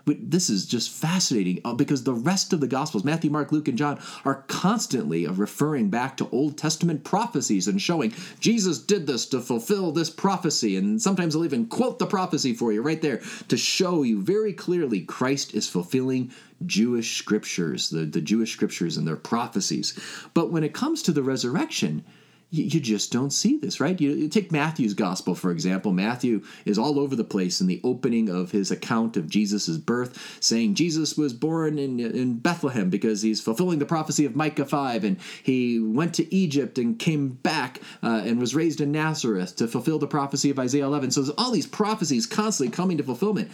But 0.06 0.32
this 0.32 0.50
is 0.50 0.66
just 0.66 0.90
fascinating 0.92 1.62
uh, 1.66 1.74
because 1.74 2.04
the 2.04 2.14
rest 2.14 2.54
of 2.54 2.60
the 2.60 2.68
Gospels, 2.68 3.04
Matthew, 3.04 3.30
Mark, 3.30 3.52
Luke, 3.52 3.68
and 3.68 3.78
John, 3.78 4.00
are 4.26 4.44
constantly 4.48 5.28
referring 5.28 5.90
back 5.90 6.18
to 6.18 6.30
Old 6.32 6.58
Testament 6.58 7.04
prophecies 7.04 7.68
and 7.68 7.82
showing 7.82 8.14
Jesus 8.40 8.80
did 8.80 9.08
this 9.08 9.26
to 9.28 9.42
fulfill 9.42 9.92
this 9.92 10.10
prophecy. 10.10 10.78
And 10.78 11.02
sometimes 11.02 11.34
they'll 11.34 11.46
even 11.46 11.68
quote 11.68 12.00
the 12.00 12.06
prophecy 12.06 12.54
for 12.54 12.72
you 12.72 12.82
right 12.82 13.02
there 13.02 13.22
to 13.48 13.58
show 13.58 14.04
you 14.04 14.22
very 14.22 14.54
clearly 14.54 15.02
Christ 15.02 15.54
is 15.54 15.70
fulfilling 15.70 16.32
Jewish 16.66 17.18
scriptures, 17.18 17.90
the, 17.90 18.06
the 18.06 18.22
Jewish 18.22 18.52
scriptures 18.52 18.98
and 18.98 19.08
their 19.08 19.16
prophecies. 19.16 19.98
But 20.34 20.52
when 20.52 20.64
it 20.64 20.74
comes 20.74 21.02
to 21.04 21.12
the 21.12 21.24
resurrection, 21.24 22.04
you, 22.52 22.80
just 22.80 23.12
don't 23.12 23.32
see 23.32 23.58
this, 23.58 23.80
right? 23.80 24.00
You, 24.02 24.12
you, 24.12 24.28
take 24.28 24.52
Matthew's 24.52 24.96
gospel, 24.96 25.36
for 25.36 25.52
example. 25.52 25.92
Matthew 25.92 26.44
is 26.66 26.80
all 26.80 27.00
over 27.00 27.16
the 27.16 27.24
place 27.24 27.62
in 27.62 27.68
the 27.68 27.80
opening 27.84 28.28
of 28.28 28.52
his 28.52 28.72
account 28.72 29.16
of 29.18 29.30
Jesus' 29.30 29.78
birth, 29.78 30.38
saying 30.40 30.74
Jesus 30.74 31.16
was 31.16 31.32
born 31.32 31.78
in, 31.78 32.00
in 32.00 32.40
Bethlehem 32.40 32.90
because 32.90 33.22
he's 33.22 33.40
fulfilling 33.40 33.78
the 33.78 33.86
prophecy 33.86 34.26
of 34.26 34.36
Micah 34.36 34.66
5, 34.66 35.04
and 35.04 35.18
he 35.44 35.80
went 35.80 36.16
to 36.16 36.34
Egypt 36.34 36.80
and 36.80 36.98
came 36.98 37.30
back 37.30 37.82
uh, 38.02 38.24
and 38.26 38.40
was 38.40 38.56
raised 38.56 38.82
in 38.82 38.92
Nazareth 38.92 39.56
to 39.58 39.68
fulfill 39.68 40.00
the 40.00 40.08
prophecy 40.08 40.50
of 40.50 40.58
Isaiah 40.58 40.86
11. 40.86 41.12
So 41.12 41.22
there's 41.22 41.36
all 41.38 41.52
these 41.52 41.68
prophecies 41.68 42.26
constantly 42.26 42.76
coming 42.76 42.98
to 42.98 43.04
fulfillment. 43.04 43.52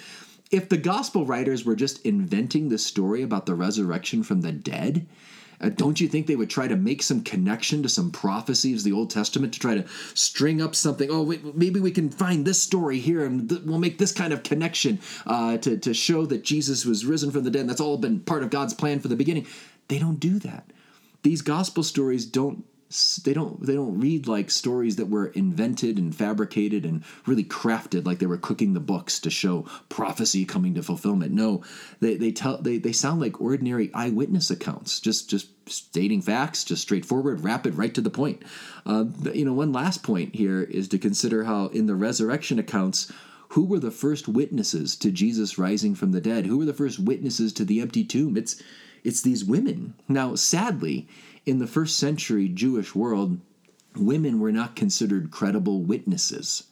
If 0.52 0.70
the 0.70 0.78
gospel 0.78 1.26
writers 1.26 1.66
were 1.66 1.76
just 1.76 2.06
inventing 2.06 2.70
the 2.70 2.78
story 2.78 3.24
about 3.24 3.46
the 3.46 3.56
resurrection 3.56 4.24
from 4.24 4.40
the 4.40 4.54
dead, 4.54 5.06
Uh, 5.62 5.70
don't 5.70 6.00
you 6.00 6.08
think 6.08 6.28
they 6.28 6.36
would 6.36 6.50
try 6.50 6.68
to 6.68 6.76
make 6.76 7.02
some 7.02 7.22
connection 7.22 7.84
to 7.84 7.90
some 7.90 8.12
prophecies 8.12 8.82
of 8.82 8.84
the 8.84 8.92
Old 8.92 9.10
Testament 9.10 9.54
to 9.54 9.60
try 9.60 9.76
to 9.76 9.86
string 10.14 10.62
up 10.62 10.76
something? 10.76 11.10
Oh, 11.10 11.24
wait, 11.24 11.56
maybe 11.56 11.80
we 11.80 11.92
can 11.92 12.10
find 12.10 12.46
this 12.46 12.62
story 12.62 13.00
here 13.00 13.26
and 13.26 13.50
th- 13.50 13.62
we'll 13.62 13.80
make 13.80 13.98
this 13.98 14.12
kind 14.12 14.34
of 14.34 14.44
connection 14.44 15.00
uh, 15.26 15.58
to, 15.58 15.78
to 15.78 15.94
show 15.94 16.26
that 16.26 16.44
Jesus 16.44 16.86
was 16.86 17.06
risen 17.06 17.32
from 17.32 17.44
the 17.44 17.52
dead. 17.52 17.62
And 17.62 17.70
that's 17.70 17.82
all 17.82 17.98
been 17.98 18.20
part 18.20 18.44
of 18.44 18.50
God's 18.50 18.74
plan 18.74 19.00
for 19.00 19.08
the 19.08 19.16
beginning. 19.16 19.48
They 19.88 20.00
don't 20.00 20.20
do 20.20 20.40
that. 20.40 20.72
These 21.24 21.42
gospel 21.42 21.84
stories 21.84 22.26
don't 22.26 22.66
they 23.24 23.34
don't 23.34 23.66
they 23.66 23.74
don't 23.74 24.00
read 24.00 24.28
like 24.28 24.52
stories 24.52 24.96
that 24.98 25.10
were 25.10 25.28
invented 25.28 25.98
and 25.98 26.16
fabricated 26.16 26.86
and 26.86 27.04
really 27.26 27.44
crafted 27.44 28.06
like 28.06 28.20
they 28.20 28.28
were 28.28 28.38
cooking 28.38 28.74
the 28.74 28.80
books 28.80 29.20
to 29.20 29.30
show 29.32 29.66
prophecy 29.90 30.46
coming 30.46 30.76
to 30.76 30.84
fulfillment. 30.84 31.32
No 31.32 31.64
they 32.00 32.16
they 32.16 32.32
tell 32.32 32.62
they, 32.62 32.78
they 32.78 32.92
sound 32.92 33.20
like 33.20 33.42
ordinary 33.42 33.92
eyewitness 33.94 34.52
accounts 34.52 35.00
just 35.00 35.30
just 35.30 35.50
stating 35.68 36.22
facts 36.22 36.64
just 36.64 36.84
straightforward 36.84 37.44
rapid 37.44 37.76
right 37.76 37.94
to 37.96 38.02
the 38.02 38.12
point. 38.12 38.44
Uh, 38.86 39.06
you 39.34 39.46
know 39.46 39.54
one 39.54 39.74
last 39.74 40.04
point 40.04 40.36
here 40.36 40.62
is 40.62 40.88
to 40.90 41.00
consider 41.00 41.46
how 41.46 41.68
in 41.68 41.88
the 41.88 41.96
resurrection 41.96 42.60
accounts 42.60 43.12
who 43.50 43.66
were 43.66 43.80
the 43.80 43.92
first 43.92 44.28
witnesses 44.28 44.96
to 44.98 45.12
jesus 45.12 45.58
rising 45.58 45.96
from 45.96 46.12
the 46.12 46.22
dead? 46.22 46.46
Who 46.46 46.60
were 46.60 46.66
the 46.66 46.74
first 46.74 47.00
witnesses 47.00 47.52
to 47.54 47.66
the 47.66 47.82
empty 47.82 48.04
tomb? 48.04 48.38
It's 48.38 48.62
it's 49.04 49.22
these 49.22 49.44
women. 49.44 49.96
Now 50.08 50.36
sadly 50.36 51.08
in 51.46 51.60
the 51.60 51.68
first 51.68 51.98
century 51.98 52.48
Jewish 52.48 52.96
world, 52.96 53.40
women 53.96 54.40
were 54.40 54.52
not 54.52 54.76
considered 54.76 55.32
credible 55.32 55.82
witnesses. 55.82 56.64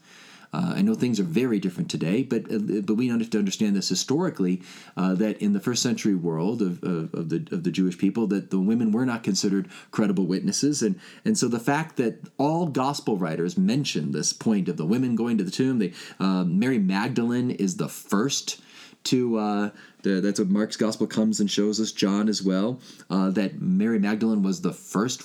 Uh, 0.53 0.74
I 0.75 0.82
know 0.84 0.94
things 0.94 1.20
are 1.20 1.24
very 1.24 1.60
different 1.60 1.89
today, 1.89 2.22
but 2.22 2.44
uh, 2.51 2.60
but 2.82 2.94
we 2.94 3.08
have 3.08 3.27
to 3.27 3.39
understand 3.39 3.75
this 3.75 3.89
historically 3.89 4.62
uh, 4.96 5.15
that 5.15 5.42
in 5.42 5.53
the 5.53 5.60
first 5.60 5.82
century 5.82 6.13
world 6.13 6.62
of, 6.62 6.84
of, 6.84 7.12
of, 7.15 7.30
the 7.30 7.48
of 7.51 7.63
the 7.63 7.72
Jewish 7.72 7.98
people 7.98 8.27
that 8.27 8.51
the 8.51 8.60
women 8.60 8.92
were 8.92 9.06
not 9.06 9.24
considered 9.24 9.68
credible 9.89 10.27
witnesses, 10.27 10.84
and 10.84 11.00
and 11.25 11.36
so 11.36 11.48
the 11.48 11.60
fact 11.60 11.96
that 11.98 12.20
all 12.38 12.68
gospel 12.68 13.18
writers 13.18 13.58
mention 13.58 14.12
this 14.12 14.32
point 14.32 14.70
of 14.70 14.77
the 14.77 14.86
women 14.86 15.15
going 15.15 15.39
to 15.39 15.44
the 15.44 15.50
tomb, 15.50 15.80
they, 15.80 15.92
uh, 16.20 16.44
Mary 16.44 16.77
Magdalene 16.77 17.50
is 17.50 17.77
the 17.77 17.89
first 17.89 18.62
to 19.05 19.38
uh, 19.38 19.69
the, 20.03 20.22
that's 20.22 20.39
what 20.39 20.50
Mark's 20.50 20.77
gospel 20.77 21.07
comes 21.07 21.39
and 21.39 21.50
shows 21.50 21.79
us. 21.79 21.91
John 21.91 22.29
as 22.29 22.41
well 22.41 22.79
uh, 23.10 23.29
that 23.31 23.62
Mary 23.62 24.00
Magdalene 24.00 24.43
was 24.43 24.62
the 24.62 24.74
first 24.74 25.24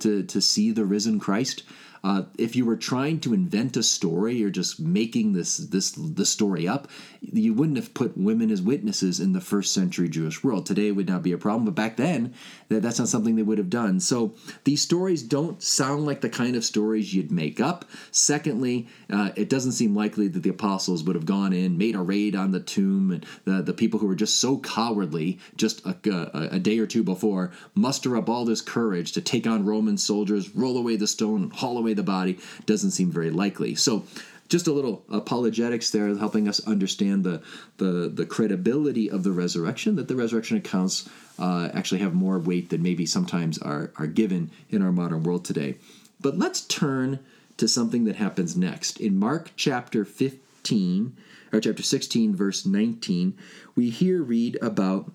to 0.00 0.22
to 0.24 0.40
see 0.40 0.70
the 0.70 0.84
risen 0.84 1.20
Christ. 1.20 1.62
Uh, 2.02 2.22
if 2.38 2.56
you 2.56 2.64
were 2.64 2.76
trying 2.76 3.20
to 3.20 3.34
invent 3.34 3.76
a 3.76 3.82
story 3.82 4.42
or 4.42 4.50
just 4.50 4.80
making 4.80 5.32
this 5.32 5.58
this 5.58 5.92
the 5.92 6.24
story 6.24 6.66
up, 6.66 6.88
you 7.20 7.52
wouldn't 7.52 7.76
have 7.76 7.92
put 7.94 8.16
women 8.16 8.50
as 8.50 8.62
witnesses 8.62 9.20
in 9.20 9.32
the 9.32 9.40
first 9.40 9.74
century 9.74 10.08
Jewish 10.08 10.42
world. 10.42 10.64
Today 10.64 10.88
it 10.88 10.96
would 10.96 11.08
not 11.08 11.22
be 11.22 11.32
a 11.32 11.38
problem, 11.38 11.64
but 11.64 11.74
back 11.74 11.96
then 11.96 12.34
that, 12.68 12.82
that's 12.82 12.98
not 12.98 13.08
something 13.08 13.36
they 13.36 13.42
would 13.42 13.58
have 13.58 13.70
done. 13.70 14.00
So 14.00 14.34
these 14.64 14.82
stories 14.82 15.22
don't 15.22 15.62
sound 15.62 16.06
like 16.06 16.20
the 16.22 16.30
kind 16.30 16.56
of 16.56 16.64
stories 16.64 17.12
you'd 17.12 17.30
make 17.30 17.60
up. 17.60 17.84
Secondly, 18.10 18.88
uh, 19.10 19.30
it 19.36 19.48
doesn't 19.48 19.72
seem 19.72 19.94
likely 19.94 20.28
that 20.28 20.42
the 20.42 20.50
apostles 20.50 21.04
would 21.04 21.16
have 21.16 21.26
gone 21.26 21.52
in, 21.52 21.76
made 21.76 21.94
a 21.94 22.00
raid 22.00 22.34
on 22.34 22.52
the 22.52 22.60
tomb, 22.60 23.10
and 23.10 23.26
the, 23.44 23.62
the 23.62 23.74
people 23.74 24.00
who 24.00 24.06
were 24.06 24.14
just 24.14 24.38
so 24.38 24.58
cowardly 24.58 25.38
just 25.56 25.84
a, 25.84 25.96
a, 26.06 26.56
a 26.56 26.58
day 26.58 26.78
or 26.78 26.86
two 26.86 27.02
before 27.02 27.50
muster 27.74 28.16
up 28.16 28.28
all 28.28 28.44
this 28.44 28.62
courage 28.62 29.12
to 29.12 29.20
take 29.20 29.46
on 29.46 29.66
Roman 29.66 29.98
soldiers, 29.98 30.54
roll 30.54 30.78
away 30.78 30.96
the 30.96 31.06
stone, 31.06 31.50
haul 31.50 31.76
away 31.76 31.89
the 31.94 32.02
body. 32.02 32.38
Doesn't 32.66 32.92
seem 32.92 33.10
very 33.10 33.30
likely. 33.30 33.74
So 33.74 34.04
just 34.48 34.66
a 34.66 34.72
little 34.72 35.04
apologetics 35.08 35.90
there, 35.90 36.16
helping 36.16 36.48
us 36.48 36.66
understand 36.66 37.22
the 37.24 37.40
the, 37.76 38.10
the 38.12 38.26
credibility 38.26 39.08
of 39.08 39.22
the 39.22 39.32
resurrection. 39.32 39.96
That 39.96 40.08
the 40.08 40.16
resurrection 40.16 40.56
accounts 40.56 41.08
uh, 41.38 41.70
actually 41.72 42.00
have 42.00 42.14
more 42.14 42.38
weight 42.38 42.70
than 42.70 42.82
maybe 42.82 43.06
sometimes 43.06 43.58
are 43.58 43.92
are 43.96 44.08
given 44.08 44.50
in 44.68 44.82
our 44.82 44.92
modern 44.92 45.22
world 45.22 45.44
today. 45.44 45.76
But 46.20 46.36
let's 46.36 46.62
turn 46.62 47.20
to 47.56 47.68
something 47.68 48.04
that 48.04 48.16
happens 48.16 48.56
next 48.56 49.00
in 49.00 49.18
Mark 49.18 49.52
chapter 49.56 50.04
fifteen 50.04 51.16
or 51.52 51.60
chapter 51.60 51.82
sixteen, 51.82 52.34
verse 52.34 52.66
nineteen. 52.66 53.38
We 53.76 53.90
here 53.90 54.22
read 54.22 54.58
about 54.60 55.12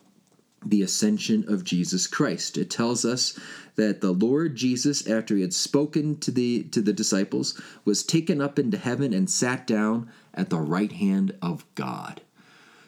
the 0.65 0.81
ascension 0.81 1.45
of 1.47 1.63
Jesus 1.63 2.07
Christ. 2.07 2.57
It 2.57 2.69
tells 2.69 3.05
us 3.05 3.37
that 3.75 4.01
the 4.01 4.11
Lord 4.11 4.55
Jesus, 4.55 5.07
after 5.07 5.35
he 5.35 5.41
had 5.41 5.53
spoken 5.53 6.17
to 6.17 6.31
the 6.31 6.63
to 6.63 6.81
the 6.81 6.93
disciples, 6.93 7.59
was 7.83 8.03
taken 8.03 8.41
up 8.41 8.57
into 8.57 8.77
heaven 8.77 9.13
and 9.13 9.29
sat 9.29 9.67
down 9.67 10.09
at 10.33 10.49
the 10.49 10.59
right 10.59 10.91
hand 10.91 11.35
of 11.41 11.65
God. 11.75 12.21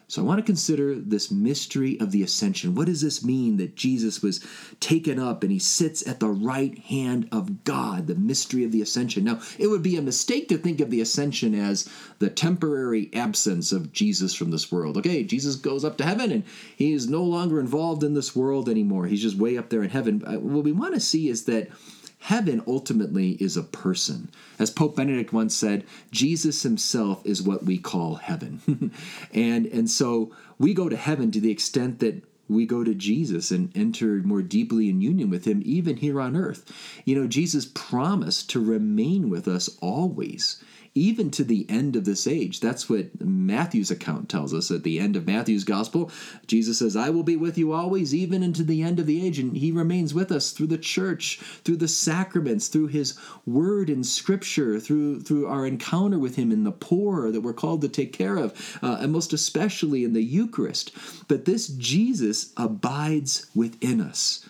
So 0.09 0.21
I 0.21 0.25
want 0.25 0.39
to 0.39 0.45
consider 0.45 0.95
this 0.95 1.29
mystery 1.29 1.99
of 1.99 2.11
the 2.11 2.23
ascension. 2.23 2.75
What 2.75 2.85
does 2.85 3.01
this 3.01 3.25
mean 3.25 3.57
that 3.57 3.75
Jesus 3.75 4.21
was 4.21 4.39
taken 4.79 5.19
up 5.19 5.43
and 5.43 5.51
he 5.51 5.59
sits 5.59 6.07
at 6.07 6.21
the 6.21 6.29
right 6.29 6.77
hand 6.79 7.27
of 7.29 7.65
God, 7.65 8.07
the 8.07 8.15
mystery 8.15 8.63
of 8.63 8.71
the 8.71 8.81
ascension? 8.81 9.25
Now, 9.25 9.41
it 9.59 9.67
would 9.67 9.83
be 9.83 9.97
a 9.97 10.01
mistake 10.01 10.47
to 10.47 10.57
think 10.57 10.79
of 10.79 10.91
the 10.91 11.01
ascension 11.01 11.53
as 11.53 11.89
the 12.19 12.29
temporary 12.29 13.09
absence 13.13 13.73
of 13.73 13.91
Jesus 13.91 14.33
from 14.33 14.49
this 14.49 14.71
world. 14.71 14.95
Okay, 14.95 15.25
Jesus 15.25 15.57
goes 15.57 15.83
up 15.83 15.97
to 15.97 16.05
heaven 16.05 16.31
and 16.31 16.45
he 16.77 16.93
is 16.93 17.09
no 17.09 17.23
longer 17.23 17.59
involved 17.59 18.01
in 18.01 18.13
this 18.13 18.33
world 18.33 18.69
anymore. 18.69 19.07
He's 19.07 19.21
just 19.21 19.35
way 19.35 19.57
up 19.57 19.69
there 19.69 19.83
in 19.83 19.89
heaven. 19.89 20.21
What 20.21 20.63
we 20.63 20.71
want 20.71 20.93
to 20.93 21.01
see 21.01 21.27
is 21.27 21.43
that 21.45 21.69
Heaven 22.19 22.61
ultimately 22.67 23.31
is 23.33 23.55
a 23.55 23.63
person. 23.63 24.29
As 24.59 24.69
Pope 24.69 24.95
Benedict 24.95 25.31
once 25.31 25.55
said, 25.55 25.85
Jesus 26.11 26.63
himself 26.63 27.25
is 27.25 27.41
what 27.41 27.63
we 27.63 27.77
call 27.77 28.15
heaven. 28.15 28.91
and 29.33 29.65
and 29.67 29.89
so 29.89 30.35
we 30.57 30.73
go 30.73 30.89
to 30.89 30.97
heaven 30.97 31.31
to 31.31 31.39
the 31.39 31.51
extent 31.51 31.99
that 31.99 32.23
we 32.49 32.65
go 32.65 32.83
to 32.83 32.93
Jesus 32.93 33.51
and 33.51 33.75
enter 33.75 34.21
more 34.23 34.41
deeply 34.41 34.89
in 34.89 35.01
union 35.01 35.29
with 35.29 35.45
him 35.45 35.61
even 35.65 35.97
here 35.97 36.19
on 36.19 36.35
earth. 36.35 36.71
You 37.05 37.15
know, 37.15 37.27
Jesus 37.27 37.65
promised 37.65 38.49
to 38.51 38.63
remain 38.63 39.29
with 39.29 39.47
us 39.47 39.69
always 39.81 40.63
even 40.97 41.29
to 41.31 41.43
the 41.43 41.65
end 41.69 41.95
of 41.95 42.05
this 42.05 42.27
age. 42.27 42.59
That's 42.59 42.89
what 42.89 43.21
Matthew's 43.21 43.91
account 43.91 44.29
tells 44.29 44.53
us 44.53 44.71
at 44.71 44.83
the 44.83 44.99
end 44.99 45.15
of 45.15 45.27
Matthew's 45.27 45.63
gospel. 45.63 46.11
Jesus 46.47 46.79
says, 46.79 46.95
I 46.95 47.09
will 47.09 47.23
be 47.23 47.35
with 47.35 47.57
you 47.57 47.71
always, 47.71 48.13
even 48.13 48.43
into 48.43 48.63
the 48.63 48.81
end 48.81 48.99
of 48.99 49.05
the 49.05 49.25
age. 49.25 49.39
And 49.39 49.55
he 49.55 49.71
remains 49.71 50.13
with 50.13 50.31
us 50.31 50.51
through 50.51 50.67
the 50.67 50.77
church, 50.77 51.39
through 51.63 51.77
the 51.77 51.87
sacraments, 51.87 52.67
through 52.67 52.87
his 52.87 53.17
word 53.45 53.89
in 53.89 54.03
scripture, 54.03 54.79
through, 54.79 55.21
through 55.21 55.47
our 55.47 55.65
encounter 55.65 56.19
with 56.19 56.35
him 56.35 56.51
in 56.51 56.63
the 56.63 56.71
poor 56.71 57.31
that 57.31 57.41
we're 57.41 57.53
called 57.53 57.81
to 57.81 57.89
take 57.89 58.13
care 58.13 58.37
of, 58.37 58.79
uh, 58.81 58.97
and 58.99 59.11
most 59.11 59.33
especially 59.33 60.03
in 60.03 60.13
the 60.13 60.23
Eucharist. 60.23 60.91
But 61.27 61.45
this 61.45 61.67
Jesus 61.67 62.51
abides 62.57 63.47
within 63.53 64.01
us. 64.01 64.47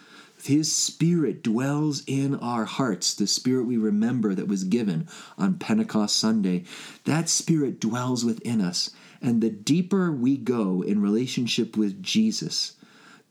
His 0.48 0.74
Spirit 0.74 1.44
dwells 1.44 2.04
in 2.08 2.36
our 2.36 2.64
hearts, 2.64 3.14
the 3.14 3.28
Spirit 3.28 3.66
we 3.66 3.76
remember 3.76 4.34
that 4.34 4.48
was 4.48 4.64
given 4.64 5.10
on 5.38 5.60
Pentecost 5.60 6.16
Sunday. 6.16 6.64
That 7.04 7.28
Spirit 7.28 7.82
dwells 7.82 8.24
within 8.24 8.62
us. 8.62 8.92
And 9.22 9.42
the 9.42 9.50
deeper 9.50 10.10
we 10.10 10.38
go 10.38 10.82
in 10.82 11.02
relationship 11.02 11.76
with 11.76 12.02
Jesus, 12.02 12.78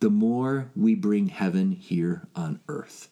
the 0.01 0.11
more 0.11 0.71
we 0.77 0.95
bring 0.95 1.29
heaven 1.29 1.73
here 1.73 2.29
on 2.37 2.61
earth. 2.69 3.09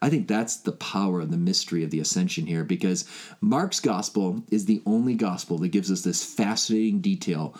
I 0.00 0.08
think 0.08 0.28
that's 0.28 0.56
the 0.56 0.70
power 0.70 1.20
of 1.20 1.32
the 1.32 1.36
mystery 1.36 1.82
of 1.82 1.90
the 1.90 1.98
ascension 1.98 2.46
here 2.46 2.62
because 2.62 3.04
Mark's 3.40 3.80
gospel 3.80 4.44
is 4.52 4.66
the 4.66 4.82
only 4.86 5.14
gospel 5.14 5.58
that 5.58 5.68
gives 5.68 5.90
us 5.90 6.02
this 6.02 6.22
fascinating 6.24 7.00
detail 7.00 7.56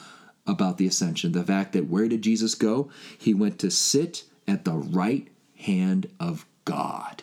about 0.47 0.78
the 0.78 0.87
ascension. 0.87 1.33
The 1.33 1.43
fact 1.43 1.73
that 1.73 1.88
where 1.88 2.07
did 2.07 2.23
Jesus 2.23 2.55
go? 2.55 2.88
He 3.19 3.35
went 3.35 3.59
to 3.59 3.71
sit 3.73 4.23
at 4.47 4.64
the 4.64 4.75
right 4.75 5.26
hand 5.59 6.09
of 6.19 6.47
God. 6.65 7.23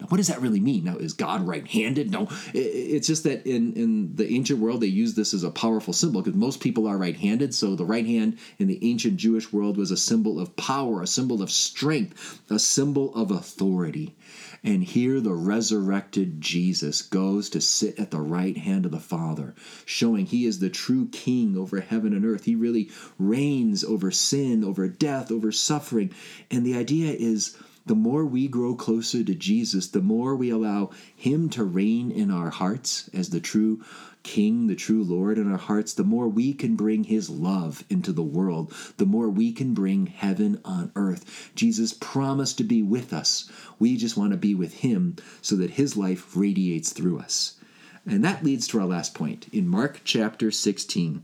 Now, 0.00 0.06
what 0.08 0.18
does 0.18 0.26
that 0.26 0.42
really 0.42 0.60
mean? 0.60 0.84
Now, 0.84 0.96
is 0.96 1.14
God 1.14 1.46
right 1.46 1.66
handed? 1.66 2.10
No, 2.10 2.28
it's 2.52 3.06
just 3.06 3.24
that 3.24 3.46
in, 3.46 3.72
in 3.72 4.14
the 4.14 4.30
ancient 4.30 4.58
world, 4.58 4.82
they 4.82 4.88
use 4.88 5.14
this 5.14 5.32
as 5.32 5.42
a 5.42 5.50
powerful 5.50 5.94
symbol 5.94 6.20
because 6.20 6.38
most 6.38 6.60
people 6.60 6.86
are 6.86 6.98
right 6.98 7.16
handed. 7.16 7.54
So, 7.54 7.74
the 7.74 7.84
right 7.86 8.04
hand 8.04 8.38
in 8.58 8.66
the 8.66 8.78
ancient 8.82 9.16
Jewish 9.16 9.52
world 9.52 9.78
was 9.78 9.90
a 9.90 9.96
symbol 9.96 10.38
of 10.38 10.54
power, 10.56 11.00
a 11.00 11.06
symbol 11.06 11.42
of 11.42 11.50
strength, 11.50 12.42
a 12.50 12.58
symbol 12.58 13.14
of 13.14 13.30
authority. 13.30 14.14
And 14.62 14.84
here, 14.84 15.20
the 15.20 15.34
resurrected 15.34 16.40
Jesus 16.40 17.02
goes 17.02 17.50
to 17.50 17.60
sit 17.60 17.98
at 17.98 18.10
the 18.10 18.20
right 18.20 18.56
hand 18.56 18.86
of 18.86 18.92
the 18.92 19.00
Father, 19.00 19.54
showing 19.84 20.26
he 20.26 20.46
is 20.46 20.58
the 20.58 20.70
true 20.70 21.08
king 21.08 21.56
over 21.56 21.80
heaven 21.80 22.12
and 22.12 22.24
earth. 22.24 22.44
He 22.44 22.54
really 22.54 22.90
reigns 23.18 23.84
over 23.84 24.10
sin, 24.10 24.64
over 24.64 24.88
death, 24.88 25.30
over 25.30 25.52
suffering. 25.52 26.12
And 26.50 26.64
the 26.64 26.76
idea 26.76 27.12
is 27.12 27.56
the 27.86 27.94
more 27.94 28.26
we 28.26 28.48
grow 28.48 28.74
closer 28.74 29.22
to 29.22 29.34
Jesus, 29.34 29.86
the 29.86 30.02
more 30.02 30.34
we 30.34 30.50
allow 30.50 30.90
Him 31.14 31.48
to 31.50 31.62
reign 31.62 32.10
in 32.10 32.30
our 32.32 32.50
hearts 32.50 33.08
as 33.14 33.30
the 33.30 33.40
true 33.40 33.82
King, 34.24 34.66
the 34.66 34.74
true 34.74 35.04
Lord 35.04 35.38
in 35.38 35.50
our 35.50 35.58
hearts, 35.58 35.94
the 35.94 36.02
more 36.02 36.26
we 36.26 36.52
can 36.52 36.74
bring 36.74 37.04
His 37.04 37.30
love 37.30 37.84
into 37.88 38.12
the 38.12 38.24
world, 38.24 38.74
the 38.96 39.06
more 39.06 39.30
we 39.30 39.52
can 39.52 39.72
bring 39.72 40.06
heaven 40.06 40.60
on 40.64 40.90
earth. 40.96 41.52
Jesus 41.54 41.92
promised 41.92 42.58
to 42.58 42.64
be 42.64 42.82
with 42.82 43.12
us. 43.12 43.48
We 43.78 43.96
just 43.96 44.16
want 44.16 44.32
to 44.32 44.36
be 44.36 44.54
with 44.54 44.74
Him 44.74 45.14
so 45.40 45.54
that 45.54 45.70
His 45.70 45.96
life 45.96 46.36
radiates 46.36 46.92
through 46.92 47.20
us. 47.20 47.56
And 48.04 48.24
that 48.24 48.42
leads 48.44 48.66
to 48.68 48.80
our 48.80 48.86
last 48.86 49.14
point 49.14 49.46
in 49.52 49.68
Mark 49.68 50.00
chapter 50.04 50.50
16. 50.50 51.22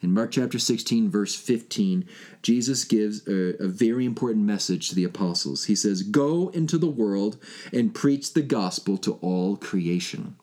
In 0.00 0.14
Mark 0.14 0.30
chapter 0.30 0.60
16, 0.60 1.10
verse 1.10 1.34
15, 1.34 2.06
Jesus 2.42 2.84
gives 2.84 3.26
a, 3.26 3.60
a, 3.62 3.66
very 3.66 4.04
important 4.04 4.46
message 4.46 4.88
to 4.88 4.94
the 4.94 5.02
apostles. 5.02 5.64
He 5.64 5.74
says, 5.74 6.02
Go 6.02 6.50
into 6.50 6.78
the 6.78 6.86
world 6.86 7.36
and 7.72 7.94
preach 7.94 8.32
the 8.32 8.42
gospel 8.42 8.96
to 8.98 9.14
all 9.14 9.56
creation. 9.56 10.36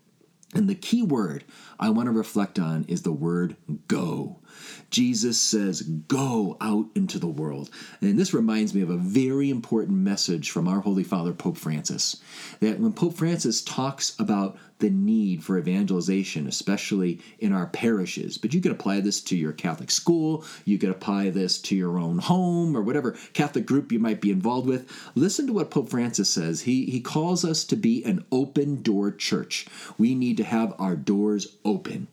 And 0.53 0.69
the 0.69 0.75
key 0.75 1.03
word 1.03 1.45
I 1.79 1.89
want 1.89 2.07
to 2.07 2.11
reflect 2.11 2.59
on 2.59 2.85
is 2.89 3.03
the 3.03 3.13
word 3.13 3.55
go. 3.87 4.39
Jesus 4.89 5.39
says, 5.39 5.81
Go 5.81 6.57
out 6.61 6.87
into 6.95 7.19
the 7.19 7.27
world. 7.27 7.69
And 8.01 8.17
this 8.17 8.33
reminds 8.33 8.73
me 8.73 8.81
of 8.81 8.89
a 8.89 8.97
very 8.97 9.49
important 9.49 9.97
message 9.97 10.51
from 10.51 10.67
our 10.67 10.79
Holy 10.79 11.03
Father, 11.03 11.33
Pope 11.33 11.57
Francis. 11.57 12.21
That 12.59 12.79
when 12.79 12.93
Pope 12.93 13.15
Francis 13.15 13.61
talks 13.61 14.17
about 14.19 14.57
the 14.79 14.89
need 14.89 15.43
for 15.43 15.57
evangelization, 15.57 16.47
especially 16.47 17.21
in 17.39 17.53
our 17.53 17.67
parishes. 17.67 18.37
But 18.37 18.53
you 18.53 18.61
could 18.61 18.73
apply 18.73 18.99
this 18.99 19.21
to 19.21 19.35
your 19.35 19.53
Catholic 19.53 19.89
school, 19.89 20.43
you 20.65 20.77
could 20.77 20.89
apply 20.89 21.29
this 21.29 21.59
to 21.61 21.75
your 21.75 21.97
own 21.97 22.17
home 22.17 22.75
or 22.75 22.81
whatever 22.81 23.15
Catholic 23.33 23.65
group 23.65 23.91
you 23.91 23.99
might 23.99 24.21
be 24.21 24.31
involved 24.31 24.67
with. 24.67 24.91
Listen 25.15 25.47
to 25.47 25.53
what 25.53 25.71
Pope 25.71 25.89
Francis 25.89 26.29
says. 26.29 26.61
He, 26.61 26.85
he 26.85 26.99
calls 26.99 27.45
us 27.45 27.63
to 27.65 27.75
be 27.75 28.03
an 28.03 28.25
open 28.31 28.81
door 28.81 29.11
church. 29.11 29.65
We 29.97 30.13
need 30.13 30.37
to 30.37 30.43
have 30.43 30.73
our 30.77 30.95
doors 30.95 31.57
open. 31.63 32.07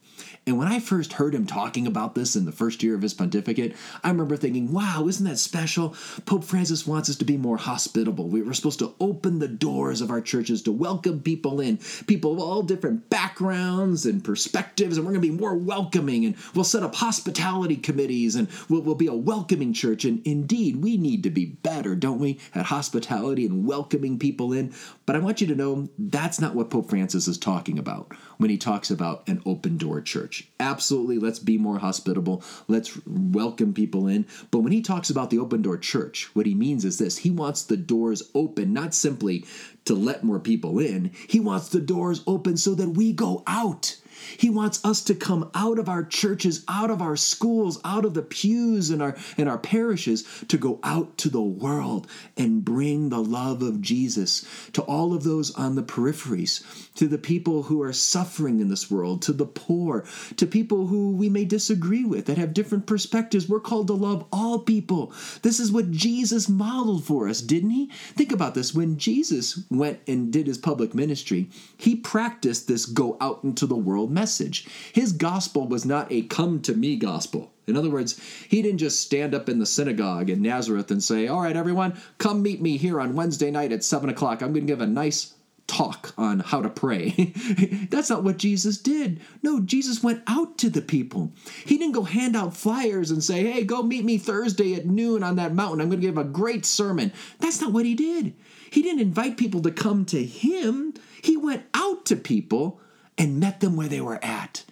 And 0.45 0.59
when 0.59 0.67
I 0.67 0.81
first 0.81 1.13
heard 1.13 1.37
him 1.37 1.47
talking 1.47 1.87
about 1.87 2.17
this 2.17 2.35
in 2.35 2.47
the 2.47 2.53
first 2.53 2.83
year 2.83 2.97
of 2.97 3.03
his 3.03 3.15
pontificate, 3.15 3.77
I 4.03 4.09
remember 4.09 4.37
thinking, 4.37 4.73
wow, 4.73 5.07
isn't 5.07 5.25
that 5.25 5.39
special? 5.39 5.95
Pope 6.27 6.43
Francis 6.43 6.85
wants 6.85 7.09
us 7.09 7.15
to 7.17 7.25
be 7.25 7.37
more 7.37 7.59
hospitable. 7.59 8.27
We 8.27 8.43
were 8.43 8.53
supposed 8.53 8.81
to 8.81 8.93
open 8.99 9.39
the 9.39 9.47
doors 9.47 10.01
of 10.01 10.11
our 10.11 10.21
churches 10.21 10.61
to 10.63 10.73
welcome 10.73 11.21
people 11.21 11.61
in, 11.61 11.79
people 12.09 12.33
of 12.33 12.41
all 12.41 12.65
different 12.65 13.09
backgrounds 13.09 14.05
and 14.05 14.25
perspectives, 14.25 14.97
and 14.97 15.07
we're 15.07 15.13
going 15.13 15.23
to 15.23 15.29
be 15.29 15.39
more 15.39 15.55
welcoming. 15.55 16.25
And 16.25 16.35
we'll 16.57 16.65
set 16.65 16.83
up 16.83 16.97
hospitality 16.97 17.77
committees 17.77 18.35
and 18.35 18.49
we'll, 18.69 18.83
we'll 18.83 18.97
be 18.97 19.07
a 19.07 19.15
welcoming 19.15 19.73
church. 19.73 20.05
And 20.05 20.27
indeed, 20.27 20.83
we 20.83 20.97
need 20.97 21.23
to 21.23 21.31
be 21.31 21.47
better, 21.47 21.95
don't 21.95 22.19
we, 22.19 22.41
at 22.53 22.67
hospitality 22.67 23.47
and 23.47 23.65
welcoming 23.65 24.19
people 24.19 24.53
in. 24.53 24.75
But 25.07 25.15
I 25.15 25.21
want 25.21 25.41
you 25.41 25.47
to 25.47 25.55
know 25.55 25.89
that's 25.97 26.41
not 26.41 26.57
what 26.57 26.71
Pope 26.71 26.91
Francis 26.91 27.29
is 27.29 27.39
talking 27.39 27.79
about 27.79 28.13
when 28.39 28.51
he 28.51 28.59
talks 28.59 28.91
about 28.91 29.29
an 29.29 29.41
open 29.47 29.77
door 29.77 30.01
church. 30.01 30.32
Absolutely, 30.61 31.19
let's 31.19 31.39
be 31.39 31.59
more 31.59 31.79
hospitable. 31.79 32.43
Let's 32.69 32.99
welcome 33.07 33.75
people 33.75 34.07
in. 34.07 34.27
But 34.51 34.61
when 34.61 34.73
he 34.73 34.81
talks 34.81 35.11
about 35.11 35.31
the 35.31 35.39
open 35.39 35.63
door 35.63 35.77
church, 35.77 36.31
what 36.35 36.47
he 36.47 36.55
means 36.55 36.85
is 36.85 36.99
this 36.99 37.19
he 37.19 37.31
wants 37.31 37.63
the 37.65 37.77
doors 37.77 38.31
open, 38.35 38.73
not 38.73 38.95
simply 38.95 39.45
to 39.85 39.95
let 39.95 40.25
more 40.25 40.39
people 40.39 40.79
in, 40.79 41.11
he 41.29 41.41
wants 41.41 41.69
the 41.69 41.81
doors 41.81 42.23
open 42.27 42.57
so 42.57 42.75
that 42.75 42.91
we 42.91 43.13
go 43.13 43.43
out 43.47 43.97
he 44.37 44.51
wants 44.51 44.85
us 44.85 45.03
to 45.05 45.15
come 45.15 45.51
out 45.55 45.79
of 45.79 45.89
our 45.89 46.05
churches, 46.05 46.65
out 46.69 46.91
of 46.91 47.03
our 47.03 47.17
schools, 47.17 47.81
out 47.85 48.05
of 48.05 48.15
the 48.15 48.23
pews 48.23 48.91
in 48.91 49.01
our 49.01 49.17
in 49.37 49.49
our 49.49 49.59
parishes 49.59 50.25
to 50.49 50.57
go 50.57 50.79
out 50.83 51.17
to 51.19 51.29
the 51.29 51.43
world 51.43 52.07
and 52.37 52.65
bring 52.65 53.09
the 53.09 53.23
love 53.23 53.63
of 53.63 53.81
Jesus 53.81 54.47
to 54.73 54.83
all 54.83 55.15
of 55.15 55.25
those 55.25 55.55
on 55.55 55.75
the 55.75 55.83
peripheries, 55.83 56.63
to 56.95 57.09
the 57.09 57.19
people 57.19 57.65
who 57.65 57.83
are 57.83 57.93
suffering 57.93 58.61
in 58.61 58.69
this 58.69 58.91
world, 58.91 59.23
to 59.23 59.33
the 59.33 59.47
poor, 59.47 60.05
to 60.37 60.47
people 60.47 60.87
who 60.87 61.13
we 61.13 61.29
may 61.29 61.45
disagree 61.45 62.05
with 62.05 62.27
that 62.27 62.39
have 62.39 62.55
different 62.55 62.87
perspectives. 62.87 63.49
We're 63.49 63.61
called 63.61 63.89
to 63.89 63.95
love 63.95 64.25
all 64.33 64.61
people. 64.61 65.13
This 65.43 65.61
is 65.61 65.73
what 65.73 65.91
Jesus 65.91 66.49
modeled 66.49 67.05
for 67.05 67.29
us, 67.29 67.41
didn't 67.41 67.71
he? 67.71 67.91
Think 68.15 68.33
about 68.33 68.55
this. 68.55 68.75
When 68.75 68.99
Jesus 68.99 69.61
went 69.71 70.01
and 70.07 70.33
did 70.33 70.47
his 70.47 70.59
public 70.59 70.95
ministry, 70.95 71.49
he 71.77 71.97
practiced 71.97 72.69
this 72.69 72.87
go 72.87 73.17
out 73.21 73.43
into 73.45 73.67
the 73.67 73.77
world 73.77 74.11
message. 74.13 74.67
His 74.93 75.13
gospel 75.13 75.67
was 75.67 75.85
not 75.85 76.11
a 76.11 76.23
come 76.23 76.61
to 76.63 76.75
me 76.75 76.97
gospel. 76.97 77.53
In 77.67 77.77
other 77.77 77.91
words, 77.91 78.21
he 78.49 78.61
didn't 78.61 78.79
just 78.79 79.01
stand 79.01 79.35
up 79.35 79.49
in 79.49 79.59
the 79.59 79.67
synagogue 79.67 80.29
in 80.29 80.43
Nazareth 80.43 80.91
and 80.91 81.03
say, 81.03 81.29
All 81.29 81.43
right, 81.43 81.57
everyone, 81.57 82.01
come 82.19 82.43
meet 82.43 82.61
me 82.61 82.77
here 82.77 83.01
on 83.01 83.15
Wednesday 83.15 83.51
night 83.51 83.73
at 83.73 83.85
7 83.85 84.11
o'clock. 84.11 84.43
I'm 84.43 84.53
going 84.53 84.67
to 84.67 84.73
give 84.73 84.81
a 84.81 84.87
nice 84.87 85.35
talk 85.69 86.13
on 86.19 86.41
how 86.41 86.61
to 86.61 86.69
pray. 86.69 87.33
That's 87.91 88.11
not 88.11 88.25
what 88.25 88.37
Jesus 88.37 88.79
did. 88.79 89.21
No, 89.43 89.61
Jesus 89.61 90.03
went 90.03 90.23
out 90.27 90.59
to 90.59 90.71
the 90.71 90.83
people. 90.83 91.33
He 91.65 91.79
didn't 91.79 91.95
go 91.95 92.03
hand 92.03 92.37
out 92.37 92.57
flyers 92.57 93.11
and 93.11 93.23
say, 93.23 93.51
Hey, 93.51 93.65
go 93.65 93.83
meet 93.83 94.05
me 94.05 94.19
Thursday 94.19 94.75
at 94.75 94.87
noon 94.87 95.23
on 95.23 95.37
that 95.37 95.55
mountain. 95.55 95.81
I'm 95.81 95.89
going 95.89 96.01
to 96.01 96.07
give 96.07 96.19
a 96.19 96.25
great 96.25 96.67
sermon. 96.67 97.13
That's 97.39 97.61
not 97.61 97.73
what 97.73 97.87
he 97.87 97.95
did. 97.95 98.35
He 98.71 98.83
didn't 98.83 99.03
invite 99.03 99.37
people 99.37 99.63
to 99.63 99.71
come 99.71 100.05
to 100.07 100.23
him, 100.25 100.95
he 101.23 101.37
went 101.37 101.65
out 101.75 102.05
to 102.07 102.17
people 102.17 102.81
and 103.23 103.39
met 103.39 103.61
them 103.61 103.77
where 103.77 103.87
they 103.87 104.01
were 104.01 104.19
at. 104.21 104.65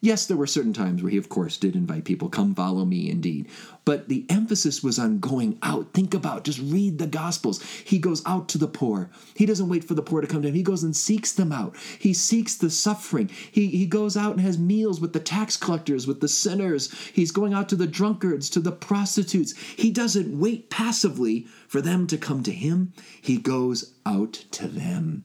Yes, 0.00 0.26
there 0.26 0.36
were 0.36 0.48
certain 0.48 0.72
times 0.72 1.00
where 1.00 1.12
he, 1.12 1.16
of 1.18 1.28
course, 1.28 1.56
did 1.56 1.76
invite 1.76 2.04
people, 2.04 2.28
come 2.28 2.52
follow 2.52 2.84
me 2.84 3.08
indeed. 3.08 3.48
But 3.84 4.08
the 4.08 4.26
emphasis 4.28 4.82
was 4.82 4.98
on 4.98 5.20
going 5.20 5.56
out. 5.62 5.92
Think 5.94 6.12
about, 6.12 6.42
just 6.42 6.58
read 6.58 6.98
the 6.98 7.06
Gospels. 7.06 7.62
He 7.62 8.00
goes 8.00 8.20
out 8.26 8.48
to 8.48 8.58
the 8.58 8.66
poor. 8.66 9.08
He 9.36 9.46
doesn't 9.46 9.68
wait 9.68 9.84
for 9.84 9.94
the 9.94 10.02
poor 10.02 10.20
to 10.20 10.26
come 10.26 10.42
to 10.42 10.48
him. 10.48 10.54
He 10.54 10.64
goes 10.64 10.82
and 10.82 10.96
seeks 10.96 11.30
them 11.30 11.52
out. 11.52 11.76
He 12.00 12.12
seeks 12.12 12.56
the 12.56 12.70
suffering. 12.70 13.30
He, 13.52 13.68
he 13.68 13.86
goes 13.86 14.16
out 14.16 14.32
and 14.32 14.40
has 14.40 14.58
meals 14.58 15.00
with 15.00 15.12
the 15.12 15.20
tax 15.20 15.56
collectors, 15.56 16.08
with 16.08 16.20
the 16.20 16.26
sinners. 16.26 16.92
He's 17.12 17.30
going 17.30 17.54
out 17.54 17.68
to 17.68 17.76
the 17.76 17.86
drunkards, 17.86 18.50
to 18.50 18.60
the 18.60 18.72
prostitutes. 18.72 19.56
He 19.56 19.92
doesn't 19.92 20.36
wait 20.36 20.70
passively 20.70 21.46
for 21.68 21.80
them 21.80 22.08
to 22.08 22.18
come 22.18 22.42
to 22.42 22.52
him. 22.52 22.92
He 23.20 23.36
goes 23.36 23.94
out 24.04 24.32
to 24.32 24.66
them. 24.66 25.22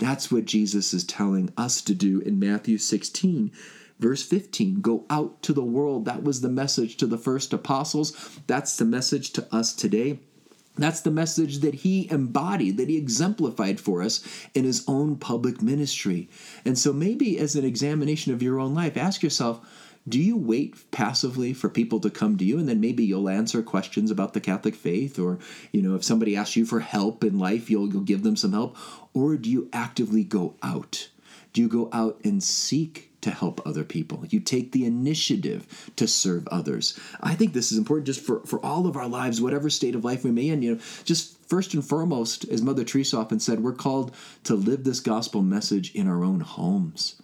That's 0.00 0.32
what 0.32 0.46
Jesus 0.46 0.94
is 0.94 1.04
telling 1.04 1.52
us 1.58 1.82
to 1.82 1.94
do 1.94 2.20
in 2.20 2.38
Matthew 2.38 2.78
16. 2.78 3.52
Verse 3.98 4.22
15, 4.22 4.80
go 4.80 5.04
out 5.10 5.42
to 5.42 5.52
the 5.52 5.62
world. 5.62 6.06
That 6.06 6.22
was 6.22 6.40
the 6.40 6.48
message 6.48 6.96
to 6.96 7.06
the 7.06 7.18
first 7.18 7.52
apostles. 7.52 8.40
That's 8.46 8.76
the 8.76 8.86
message 8.86 9.30
to 9.34 9.46
us 9.54 9.74
today. 9.74 10.20
That's 10.78 11.02
the 11.02 11.10
message 11.10 11.58
that 11.58 11.74
he 11.74 12.10
embodied, 12.10 12.78
that 12.78 12.88
he 12.88 12.96
exemplified 12.96 13.78
for 13.78 14.00
us 14.00 14.24
in 14.54 14.64
his 14.64 14.84
own 14.88 15.16
public 15.16 15.60
ministry. 15.60 16.30
And 16.64 16.78
so, 16.78 16.94
maybe 16.94 17.38
as 17.38 17.54
an 17.54 17.66
examination 17.66 18.32
of 18.32 18.42
your 18.42 18.58
own 18.58 18.74
life, 18.74 18.96
ask 18.96 19.22
yourself 19.22 19.60
do 20.10 20.20
you 20.20 20.36
wait 20.36 20.90
passively 20.90 21.52
for 21.52 21.68
people 21.68 22.00
to 22.00 22.10
come 22.10 22.36
to 22.36 22.44
you 22.44 22.58
and 22.58 22.68
then 22.68 22.80
maybe 22.80 23.04
you'll 23.04 23.28
answer 23.28 23.62
questions 23.62 24.10
about 24.10 24.34
the 24.34 24.40
Catholic 24.40 24.74
faith 24.74 25.18
or 25.18 25.38
you 25.72 25.80
know 25.80 25.94
if 25.94 26.04
somebody 26.04 26.36
asks 26.36 26.56
you 26.56 26.66
for 26.66 26.80
help 26.80 27.24
in 27.24 27.38
life 27.38 27.70
you'll, 27.70 27.88
you'll 27.88 28.02
give 28.02 28.22
them 28.22 28.36
some 28.36 28.52
help 28.52 28.76
or 29.14 29.36
do 29.36 29.48
you 29.48 29.68
actively 29.72 30.24
go 30.24 30.54
out? 30.62 31.08
Do 31.52 31.60
you 31.60 31.68
go 31.68 31.88
out 31.92 32.20
and 32.24 32.42
seek 32.42 33.10
to 33.20 33.30
help 33.30 33.60
other 33.66 33.84
people. 33.84 34.24
You 34.28 34.40
take 34.40 34.72
the 34.72 34.86
initiative 34.86 35.90
to 35.96 36.06
serve 36.06 36.48
others. 36.48 36.98
I 37.20 37.34
think 37.34 37.52
this 37.52 37.70
is 37.70 37.78
important 37.78 38.06
just 38.06 38.20
for, 38.20 38.40
for 38.46 38.64
all 38.64 38.86
of 38.86 38.96
our 38.96 39.08
lives, 39.08 39.40
whatever 39.40 39.68
state 39.68 39.94
of 39.94 40.04
life 40.04 40.24
we 40.24 40.30
may 40.30 40.48
in. 40.48 40.62
You 40.62 40.76
know, 40.76 40.80
just 41.04 41.38
first 41.46 41.74
and 41.74 41.84
foremost, 41.84 42.44
as 42.48 42.62
Mother 42.62 42.84
Teresa 42.84 43.18
often 43.18 43.40
said, 43.40 43.60
we're 43.60 43.72
called 43.72 44.14
to 44.44 44.54
live 44.54 44.84
this 44.84 45.00
gospel 45.00 45.42
message 45.42 45.94
in 45.94 46.08
our 46.08 46.24
own 46.24 46.40
homes. 46.40 47.20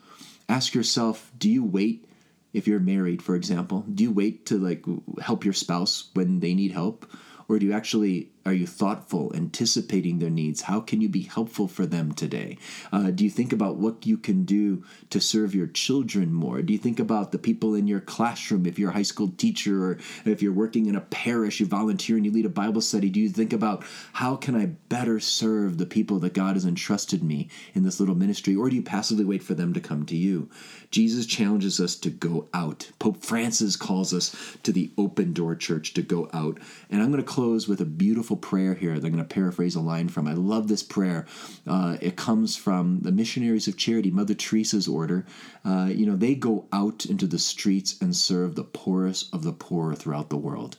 Ask 0.49 0.75
yourself, 0.75 1.33
do 1.38 1.49
you 1.49 1.64
wait 1.64 2.05
if 2.52 2.66
you're 2.66 2.80
married, 2.80 3.22
for 3.22 3.35
example? 3.35 3.85
Do 3.92 4.02
you 4.04 4.12
wait 4.12 4.46
to 4.46 4.59
like 4.59 4.85
help 5.20 5.44
your 5.44 5.54
spouse 5.54 6.11
when 6.14 6.40
they 6.40 6.54
need 6.54 6.72
help? 6.72 7.11
Or 7.48 7.59
do 7.59 7.66
you 7.66 7.72
actually 7.72 8.30
are 8.46 8.54
you 8.54 8.66
thoughtful, 8.66 9.32
anticipating 9.35 10.20
their 10.20 10.30
needs? 10.30 10.62
How 10.62 10.80
can 10.80 11.00
you 11.00 11.09
be 11.09 11.22
helpful 11.22 11.66
for 11.66 11.85
them 11.85 12.12
today? 12.12 12.59
Uh, 12.92 13.11
do 13.11 13.24
you 13.24 13.30
think 13.30 13.52
about 13.52 13.76
what 13.76 14.06
you 14.06 14.16
can 14.16 14.44
do 14.44 14.85
to 15.11 15.20
serve 15.20 15.52
your 15.52 15.66
children 15.66 16.32
more? 16.32 16.62
Do 16.62 16.72
you 16.72 16.78
think 16.78 17.00
about 17.00 17.32
the 17.32 17.38
people 17.38 17.74
in 17.74 17.88
your 17.88 18.00
classroom 18.00 18.64
if 18.64 18.78
you're 18.78 18.90
a 18.90 18.94
high 18.94 19.02
school 19.02 19.32
teacher 19.37 19.85
or 19.85 19.98
if 20.24 20.42
you're 20.42 20.52
working 20.52 20.87
in 20.87 20.94
a 20.94 21.00
parish, 21.00 21.59
you 21.59 21.66
volunteer 21.66 22.14
and 22.16 22.24
you 22.24 22.30
lead 22.30 22.46
a 22.46 22.50
Bible 22.50 22.80
study? 22.80 23.11
Do 23.11 23.18
you 23.18 23.30
think 23.30 23.52
about 23.52 23.85
how 24.12 24.37
can 24.37 24.54
I 24.54 24.66
better 24.66 25.18
serve 25.18 25.76
the 25.76 25.85
people 25.85 26.20
that 26.20 26.35
God 26.35 26.54
has 26.54 26.64
entrusted 26.64 27.24
me 27.24 27.48
in 27.74 27.82
this 27.82 27.98
little 27.98 28.14
ministry? 28.14 28.54
Or 28.54 28.70
do 28.70 28.76
you 28.76 28.82
passively 28.82 29.24
wait 29.24 29.42
for 29.42 29.54
them 29.54 29.74
to 29.74 29.80
come 29.80 30.06
to 30.06 30.16
you? 30.16 30.48
Jesus 30.92 31.26
challenges 31.26 31.80
us 31.80 31.96
to 31.96 32.11
go 32.11 32.48
out. 32.54 32.92
Pope 33.00 33.24
Francis 33.24 33.74
calls 33.74 34.14
us 34.14 34.56
to 34.62 34.70
the 34.70 34.92
open 34.96 35.32
door 35.32 35.56
church 35.56 35.94
to 35.94 36.02
go 36.02 36.30
out. 36.32 36.59
And 36.90 37.02
I'm 37.02 37.11
going 37.11 37.22
to 37.22 37.28
close 37.28 37.66
with 37.66 37.80
a 37.80 37.85
beautiful 37.85 38.36
prayer 38.37 38.75
here 38.75 38.99
that 38.99 39.07
I'm 39.07 39.12
going 39.12 39.25
to 39.25 39.35
paraphrase 39.35 39.75
a 39.75 39.81
line 39.81 40.09
from. 40.09 40.27
I 40.27 40.33
love 40.33 40.68
this 40.68 40.83
prayer. 40.83 41.27
Uh, 41.66 41.96
it 42.01 42.16
comes 42.16 42.57
from 42.57 43.01
the 43.01 43.12
Missionaries 43.12 43.68
of 43.68 43.77
Charity, 43.77 44.11
Mother 44.11 44.35
Teresa's 44.35 44.88
order. 44.88 45.25
Uh, 45.64 45.88
you 45.90 46.07
know, 46.07 46.16
they 46.16 46.35
go 46.35 46.66
out 46.72 47.07
into 47.07 47.27
the 47.27 47.38
streets 47.38 48.01
and 48.01 48.14
serve 48.14 48.55
the 48.55 48.64
poorest 48.64 49.33
of 49.35 49.42
the 49.42 49.53
poor 49.53 49.94
throughout 49.94 50.31
the 50.31 50.37
world. 50.37 50.77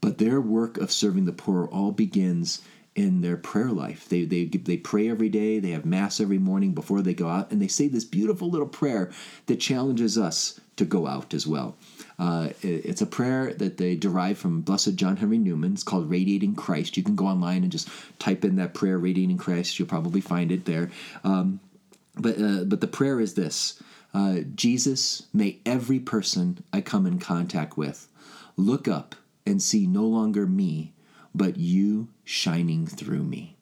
But 0.00 0.18
their 0.18 0.40
work 0.40 0.76
of 0.76 0.92
serving 0.92 1.24
the 1.24 1.32
poor 1.32 1.66
all 1.66 1.92
begins 1.92 2.60
in 2.94 3.22
their 3.22 3.36
prayer 3.36 3.70
life. 3.70 4.08
They, 4.08 4.24
they, 4.24 4.44
they 4.44 4.76
pray 4.76 5.08
every 5.08 5.28
day, 5.28 5.58
they 5.58 5.70
have 5.70 5.84
Mass 5.84 6.20
every 6.20 6.38
morning 6.38 6.74
before 6.74 7.02
they 7.02 7.14
go 7.14 7.28
out, 7.28 7.50
and 7.50 7.60
they 7.60 7.68
say 7.68 7.88
this 7.88 8.04
beautiful 8.04 8.48
little 8.48 8.68
prayer 8.68 9.10
that 9.46 9.60
challenges 9.60 10.16
us 10.16 10.60
to 10.76 10.84
go 10.84 11.06
out 11.06 11.34
as 11.34 11.46
well. 11.46 11.76
Uh, 12.18 12.50
it's 12.62 13.02
a 13.02 13.06
prayer 13.06 13.52
that 13.54 13.76
they 13.76 13.96
derive 13.96 14.38
from 14.38 14.60
Blessed 14.60 14.94
John 14.94 15.16
Henry 15.16 15.38
Newman. 15.38 15.72
It's 15.72 15.82
called 15.82 16.08
Radiating 16.08 16.54
Christ. 16.54 16.96
You 16.96 17.02
can 17.02 17.16
go 17.16 17.26
online 17.26 17.62
and 17.64 17.72
just 17.72 17.88
type 18.20 18.44
in 18.44 18.56
that 18.56 18.74
prayer, 18.74 18.98
Radiating 18.98 19.38
Christ. 19.38 19.78
You'll 19.78 19.88
probably 19.88 20.20
find 20.20 20.52
it 20.52 20.64
there. 20.64 20.90
Um, 21.24 21.58
but, 22.16 22.40
uh, 22.40 22.64
but 22.64 22.80
the 22.80 22.86
prayer 22.86 23.20
is 23.20 23.34
this 23.34 23.82
Uh, 24.12 24.42
Jesus, 24.54 25.26
may 25.32 25.58
every 25.66 25.98
person 25.98 26.62
I 26.72 26.80
come 26.80 27.04
in 27.04 27.18
contact 27.18 27.76
with 27.76 28.06
look 28.56 28.86
up 28.86 29.16
and 29.44 29.60
see 29.60 29.86
no 29.88 30.04
longer 30.04 30.46
me, 30.46 30.92
but 31.34 31.56
you 31.56 32.08
shining 32.24 32.86
through 32.86 33.24
me. 33.24 33.56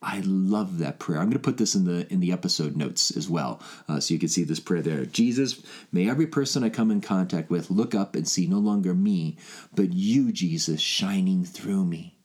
I 0.00 0.20
love 0.24 0.78
that 0.78 0.98
prayer. 0.98 1.18
I'm 1.18 1.24
going 1.24 1.32
to 1.32 1.38
put 1.40 1.56
this 1.56 1.74
in 1.74 1.84
the 1.84 2.10
in 2.12 2.20
the 2.20 2.30
episode 2.30 2.76
notes 2.76 3.16
as 3.16 3.28
well, 3.28 3.60
uh, 3.88 3.98
so 3.98 4.14
you 4.14 4.20
can 4.20 4.28
see 4.28 4.44
this 4.44 4.60
prayer 4.60 4.80
there. 4.80 5.04
Jesus, 5.04 5.60
may 5.90 6.08
every 6.08 6.26
person 6.26 6.62
I 6.62 6.68
come 6.68 6.92
in 6.92 7.00
contact 7.00 7.50
with 7.50 7.70
look 7.70 7.94
up 7.94 8.14
and 8.14 8.28
see 8.28 8.46
no 8.46 8.58
longer 8.58 8.94
me, 8.94 9.36
but 9.74 9.92
you, 9.92 10.30
Jesus, 10.30 10.80
shining 10.80 11.44
through 11.44 11.84
me. 11.84 12.16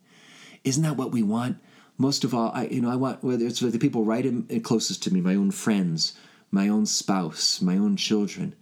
Isn't 0.63 0.83
that 0.83 0.97
what 0.97 1.11
we 1.11 1.23
want? 1.23 1.57
Most 1.97 2.23
of 2.23 2.33
all, 2.33 2.51
I 2.53 2.65
you 2.67 2.81
know 2.81 2.91
I 2.91 2.95
want 2.95 3.23
whether 3.23 3.45
it's 3.45 3.59
the 3.59 3.79
people 3.79 4.03
right 4.03 4.25
in, 4.25 4.61
closest 4.61 5.01
to 5.03 5.13
me, 5.13 5.19
my 5.19 5.35
own 5.35 5.49
friends, 5.49 6.13
my 6.51 6.67
own 6.67 6.85
spouse, 6.85 7.59
my 7.59 7.77
own 7.77 7.95
children. 7.95 8.55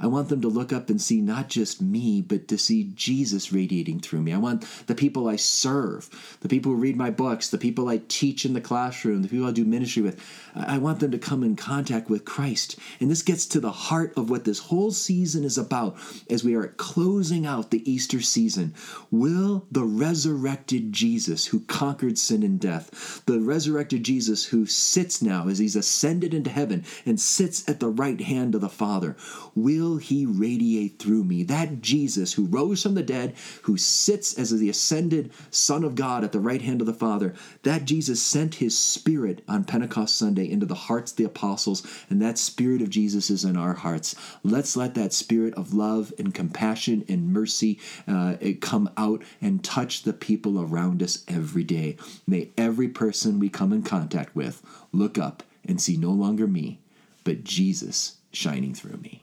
I 0.00 0.06
want 0.06 0.28
them 0.28 0.40
to 0.42 0.48
look 0.48 0.72
up 0.72 0.90
and 0.90 1.00
see 1.00 1.20
not 1.20 1.48
just 1.48 1.82
me, 1.82 2.22
but 2.22 2.48
to 2.48 2.58
see 2.58 2.92
Jesus 2.94 3.52
radiating 3.52 4.00
through 4.00 4.22
me. 4.22 4.32
I 4.32 4.38
want 4.38 4.64
the 4.86 4.94
people 4.94 5.28
I 5.28 5.36
serve, 5.36 6.38
the 6.40 6.48
people 6.48 6.72
who 6.72 6.78
read 6.78 6.96
my 6.96 7.10
books, 7.10 7.48
the 7.48 7.58
people 7.58 7.88
I 7.88 8.02
teach 8.08 8.44
in 8.44 8.52
the 8.52 8.60
classroom, 8.60 9.22
the 9.22 9.28
people 9.28 9.46
I 9.46 9.52
do 9.52 9.64
ministry 9.64 10.02
with. 10.02 10.20
I 10.54 10.78
want 10.78 11.00
them 11.00 11.10
to 11.10 11.18
come 11.18 11.42
in 11.42 11.56
contact 11.56 12.08
with 12.08 12.24
Christ. 12.24 12.78
And 13.00 13.10
this 13.10 13.22
gets 13.22 13.46
to 13.46 13.60
the 13.60 13.72
heart 13.72 14.12
of 14.16 14.30
what 14.30 14.44
this 14.44 14.58
whole 14.58 14.90
season 14.90 15.44
is 15.44 15.58
about 15.58 15.96
as 16.30 16.44
we 16.44 16.54
are 16.54 16.68
closing 16.68 17.46
out 17.46 17.70
the 17.70 17.90
Easter 17.90 18.20
season. 18.20 18.74
Will 19.10 19.66
the 19.70 19.84
resurrected 19.84 20.92
Jesus 20.92 21.46
who 21.46 21.60
conquered 21.60 22.18
sin 22.18 22.42
and 22.42 22.60
death, 22.60 23.22
the 23.26 23.40
resurrected 23.40 24.04
Jesus 24.04 24.46
who 24.46 24.66
sits 24.66 25.22
now 25.22 25.48
as 25.48 25.58
he's 25.58 25.76
ascended 25.76 26.34
into 26.34 26.50
heaven 26.50 26.84
and 27.04 27.20
sits 27.20 27.68
at 27.68 27.80
the 27.80 27.88
right 27.88 28.20
hand 28.20 28.54
of 28.54 28.60
the 28.60 28.68
Father, 28.68 29.16
will 29.54 29.87
will 29.88 29.96
he 29.96 30.26
radiate 30.26 30.98
through 30.98 31.24
me. 31.24 31.42
That 31.42 31.80
Jesus 31.80 32.34
who 32.34 32.46
rose 32.46 32.82
from 32.82 32.94
the 32.94 33.02
dead, 33.02 33.34
who 33.62 33.76
sits 33.76 34.38
as 34.38 34.50
the 34.50 34.68
ascended 34.68 35.32
Son 35.50 35.82
of 35.82 35.94
God 35.94 36.24
at 36.24 36.32
the 36.32 36.40
right 36.40 36.60
hand 36.60 36.80
of 36.80 36.86
the 36.86 36.92
Father, 36.92 37.34
that 37.62 37.84
Jesus 37.84 38.22
sent 38.22 38.56
his 38.56 38.76
Spirit 38.76 39.42
on 39.48 39.64
Pentecost 39.64 40.16
Sunday 40.16 40.50
into 40.50 40.66
the 40.66 40.74
hearts 40.74 41.12
of 41.12 41.16
the 41.16 41.24
apostles, 41.24 41.86
and 42.10 42.20
that 42.20 42.38
Spirit 42.38 42.82
of 42.82 42.90
Jesus 42.90 43.30
is 43.30 43.44
in 43.44 43.56
our 43.56 43.74
hearts. 43.74 44.14
Let's 44.42 44.76
let 44.76 44.94
that 44.94 45.12
Spirit 45.12 45.54
of 45.54 45.72
love 45.72 46.12
and 46.18 46.34
compassion 46.34 47.04
and 47.08 47.32
mercy 47.32 47.80
uh, 48.06 48.36
come 48.60 48.90
out 48.96 49.22
and 49.40 49.64
touch 49.64 50.02
the 50.02 50.12
people 50.12 50.60
around 50.60 51.02
us 51.02 51.24
every 51.28 51.64
day. 51.64 51.96
May 52.26 52.50
every 52.58 52.88
person 52.88 53.38
we 53.38 53.48
come 53.48 53.72
in 53.72 53.82
contact 53.82 54.36
with 54.36 54.62
look 54.92 55.18
up 55.18 55.42
and 55.64 55.80
see 55.80 55.96
no 55.96 56.10
longer 56.10 56.46
me, 56.46 56.80
but 57.24 57.44
Jesus 57.44 58.18
shining 58.32 58.74
through 58.74 58.98
me. 58.98 59.22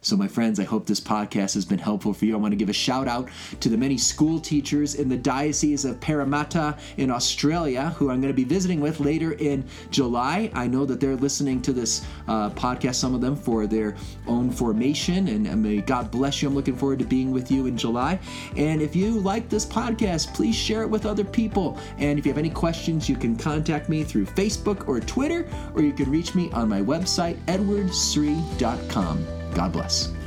So, 0.00 0.16
my 0.16 0.28
friends, 0.28 0.60
I 0.60 0.64
hope 0.64 0.86
this 0.86 1.00
podcast 1.00 1.54
has 1.54 1.64
been 1.64 1.78
helpful 1.78 2.14
for 2.14 2.24
you. 2.24 2.34
I 2.34 2.38
want 2.38 2.52
to 2.52 2.56
give 2.56 2.68
a 2.68 2.72
shout 2.72 3.08
out 3.08 3.28
to 3.58 3.68
the 3.68 3.76
many 3.76 3.98
school 3.98 4.38
teachers 4.38 4.94
in 4.94 5.08
the 5.08 5.16
Diocese 5.16 5.84
of 5.84 6.00
Parramatta 6.00 6.76
in 6.98 7.10
Australia 7.10 7.90
who 7.96 8.10
I'm 8.10 8.20
going 8.20 8.32
to 8.32 8.36
be 8.36 8.44
visiting 8.44 8.80
with 8.80 9.00
later 9.00 9.32
in 9.32 9.64
July. 9.90 10.52
I 10.54 10.68
know 10.68 10.84
that 10.84 11.00
they're 11.00 11.16
listening 11.16 11.60
to 11.62 11.72
this 11.72 12.06
uh, 12.28 12.50
podcast, 12.50 12.94
some 12.94 13.12
of 13.12 13.20
them 13.20 13.34
for 13.34 13.66
their 13.66 13.96
own 14.28 14.52
formation, 14.52 15.28
and, 15.28 15.48
and 15.48 15.60
may 15.60 15.80
God 15.80 16.12
bless 16.12 16.42
you. 16.42 16.48
I'm 16.48 16.54
looking 16.54 16.76
forward 16.76 17.00
to 17.00 17.04
being 17.04 17.32
with 17.32 17.50
you 17.50 17.66
in 17.66 17.76
July. 17.76 18.20
And 18.56 18.80
if 18.80 18.94
you 18.94 19.18
like 19.18 19.48
this 19.48 19.66
podcast, 19.66 20.32
please 20.32 20.54
share 20.54 20.82
it 20.82 20.88
with 20.88 21.06
other 21.06 21.24
people. 21.24 21.76
And 21.98 22.20
if 22.20 22.24
you 22.24 22.30
have 22.30 22.38
any 22.38 22.50
questions, 22.50 23.08
you 23.08 23.16
can 23.16 23.36
contact 23.36 23.88
me 23.88 24.04
through 24.04 24.26
Facebook 24.26 24.86
or 24.86 25.00
Twitter, 25.00 25.44
or 25.74 25.82
you 25.82 25.92
can 25.92 26.08
reach 26.08 26.36
me 26.36 26.52
on 26.52 26.68
my 26.68 26.80
website, 26.80 27.36
edwardsri.com. 27.46 29.37
God 29.54 29.72
bless. 29.72 30.17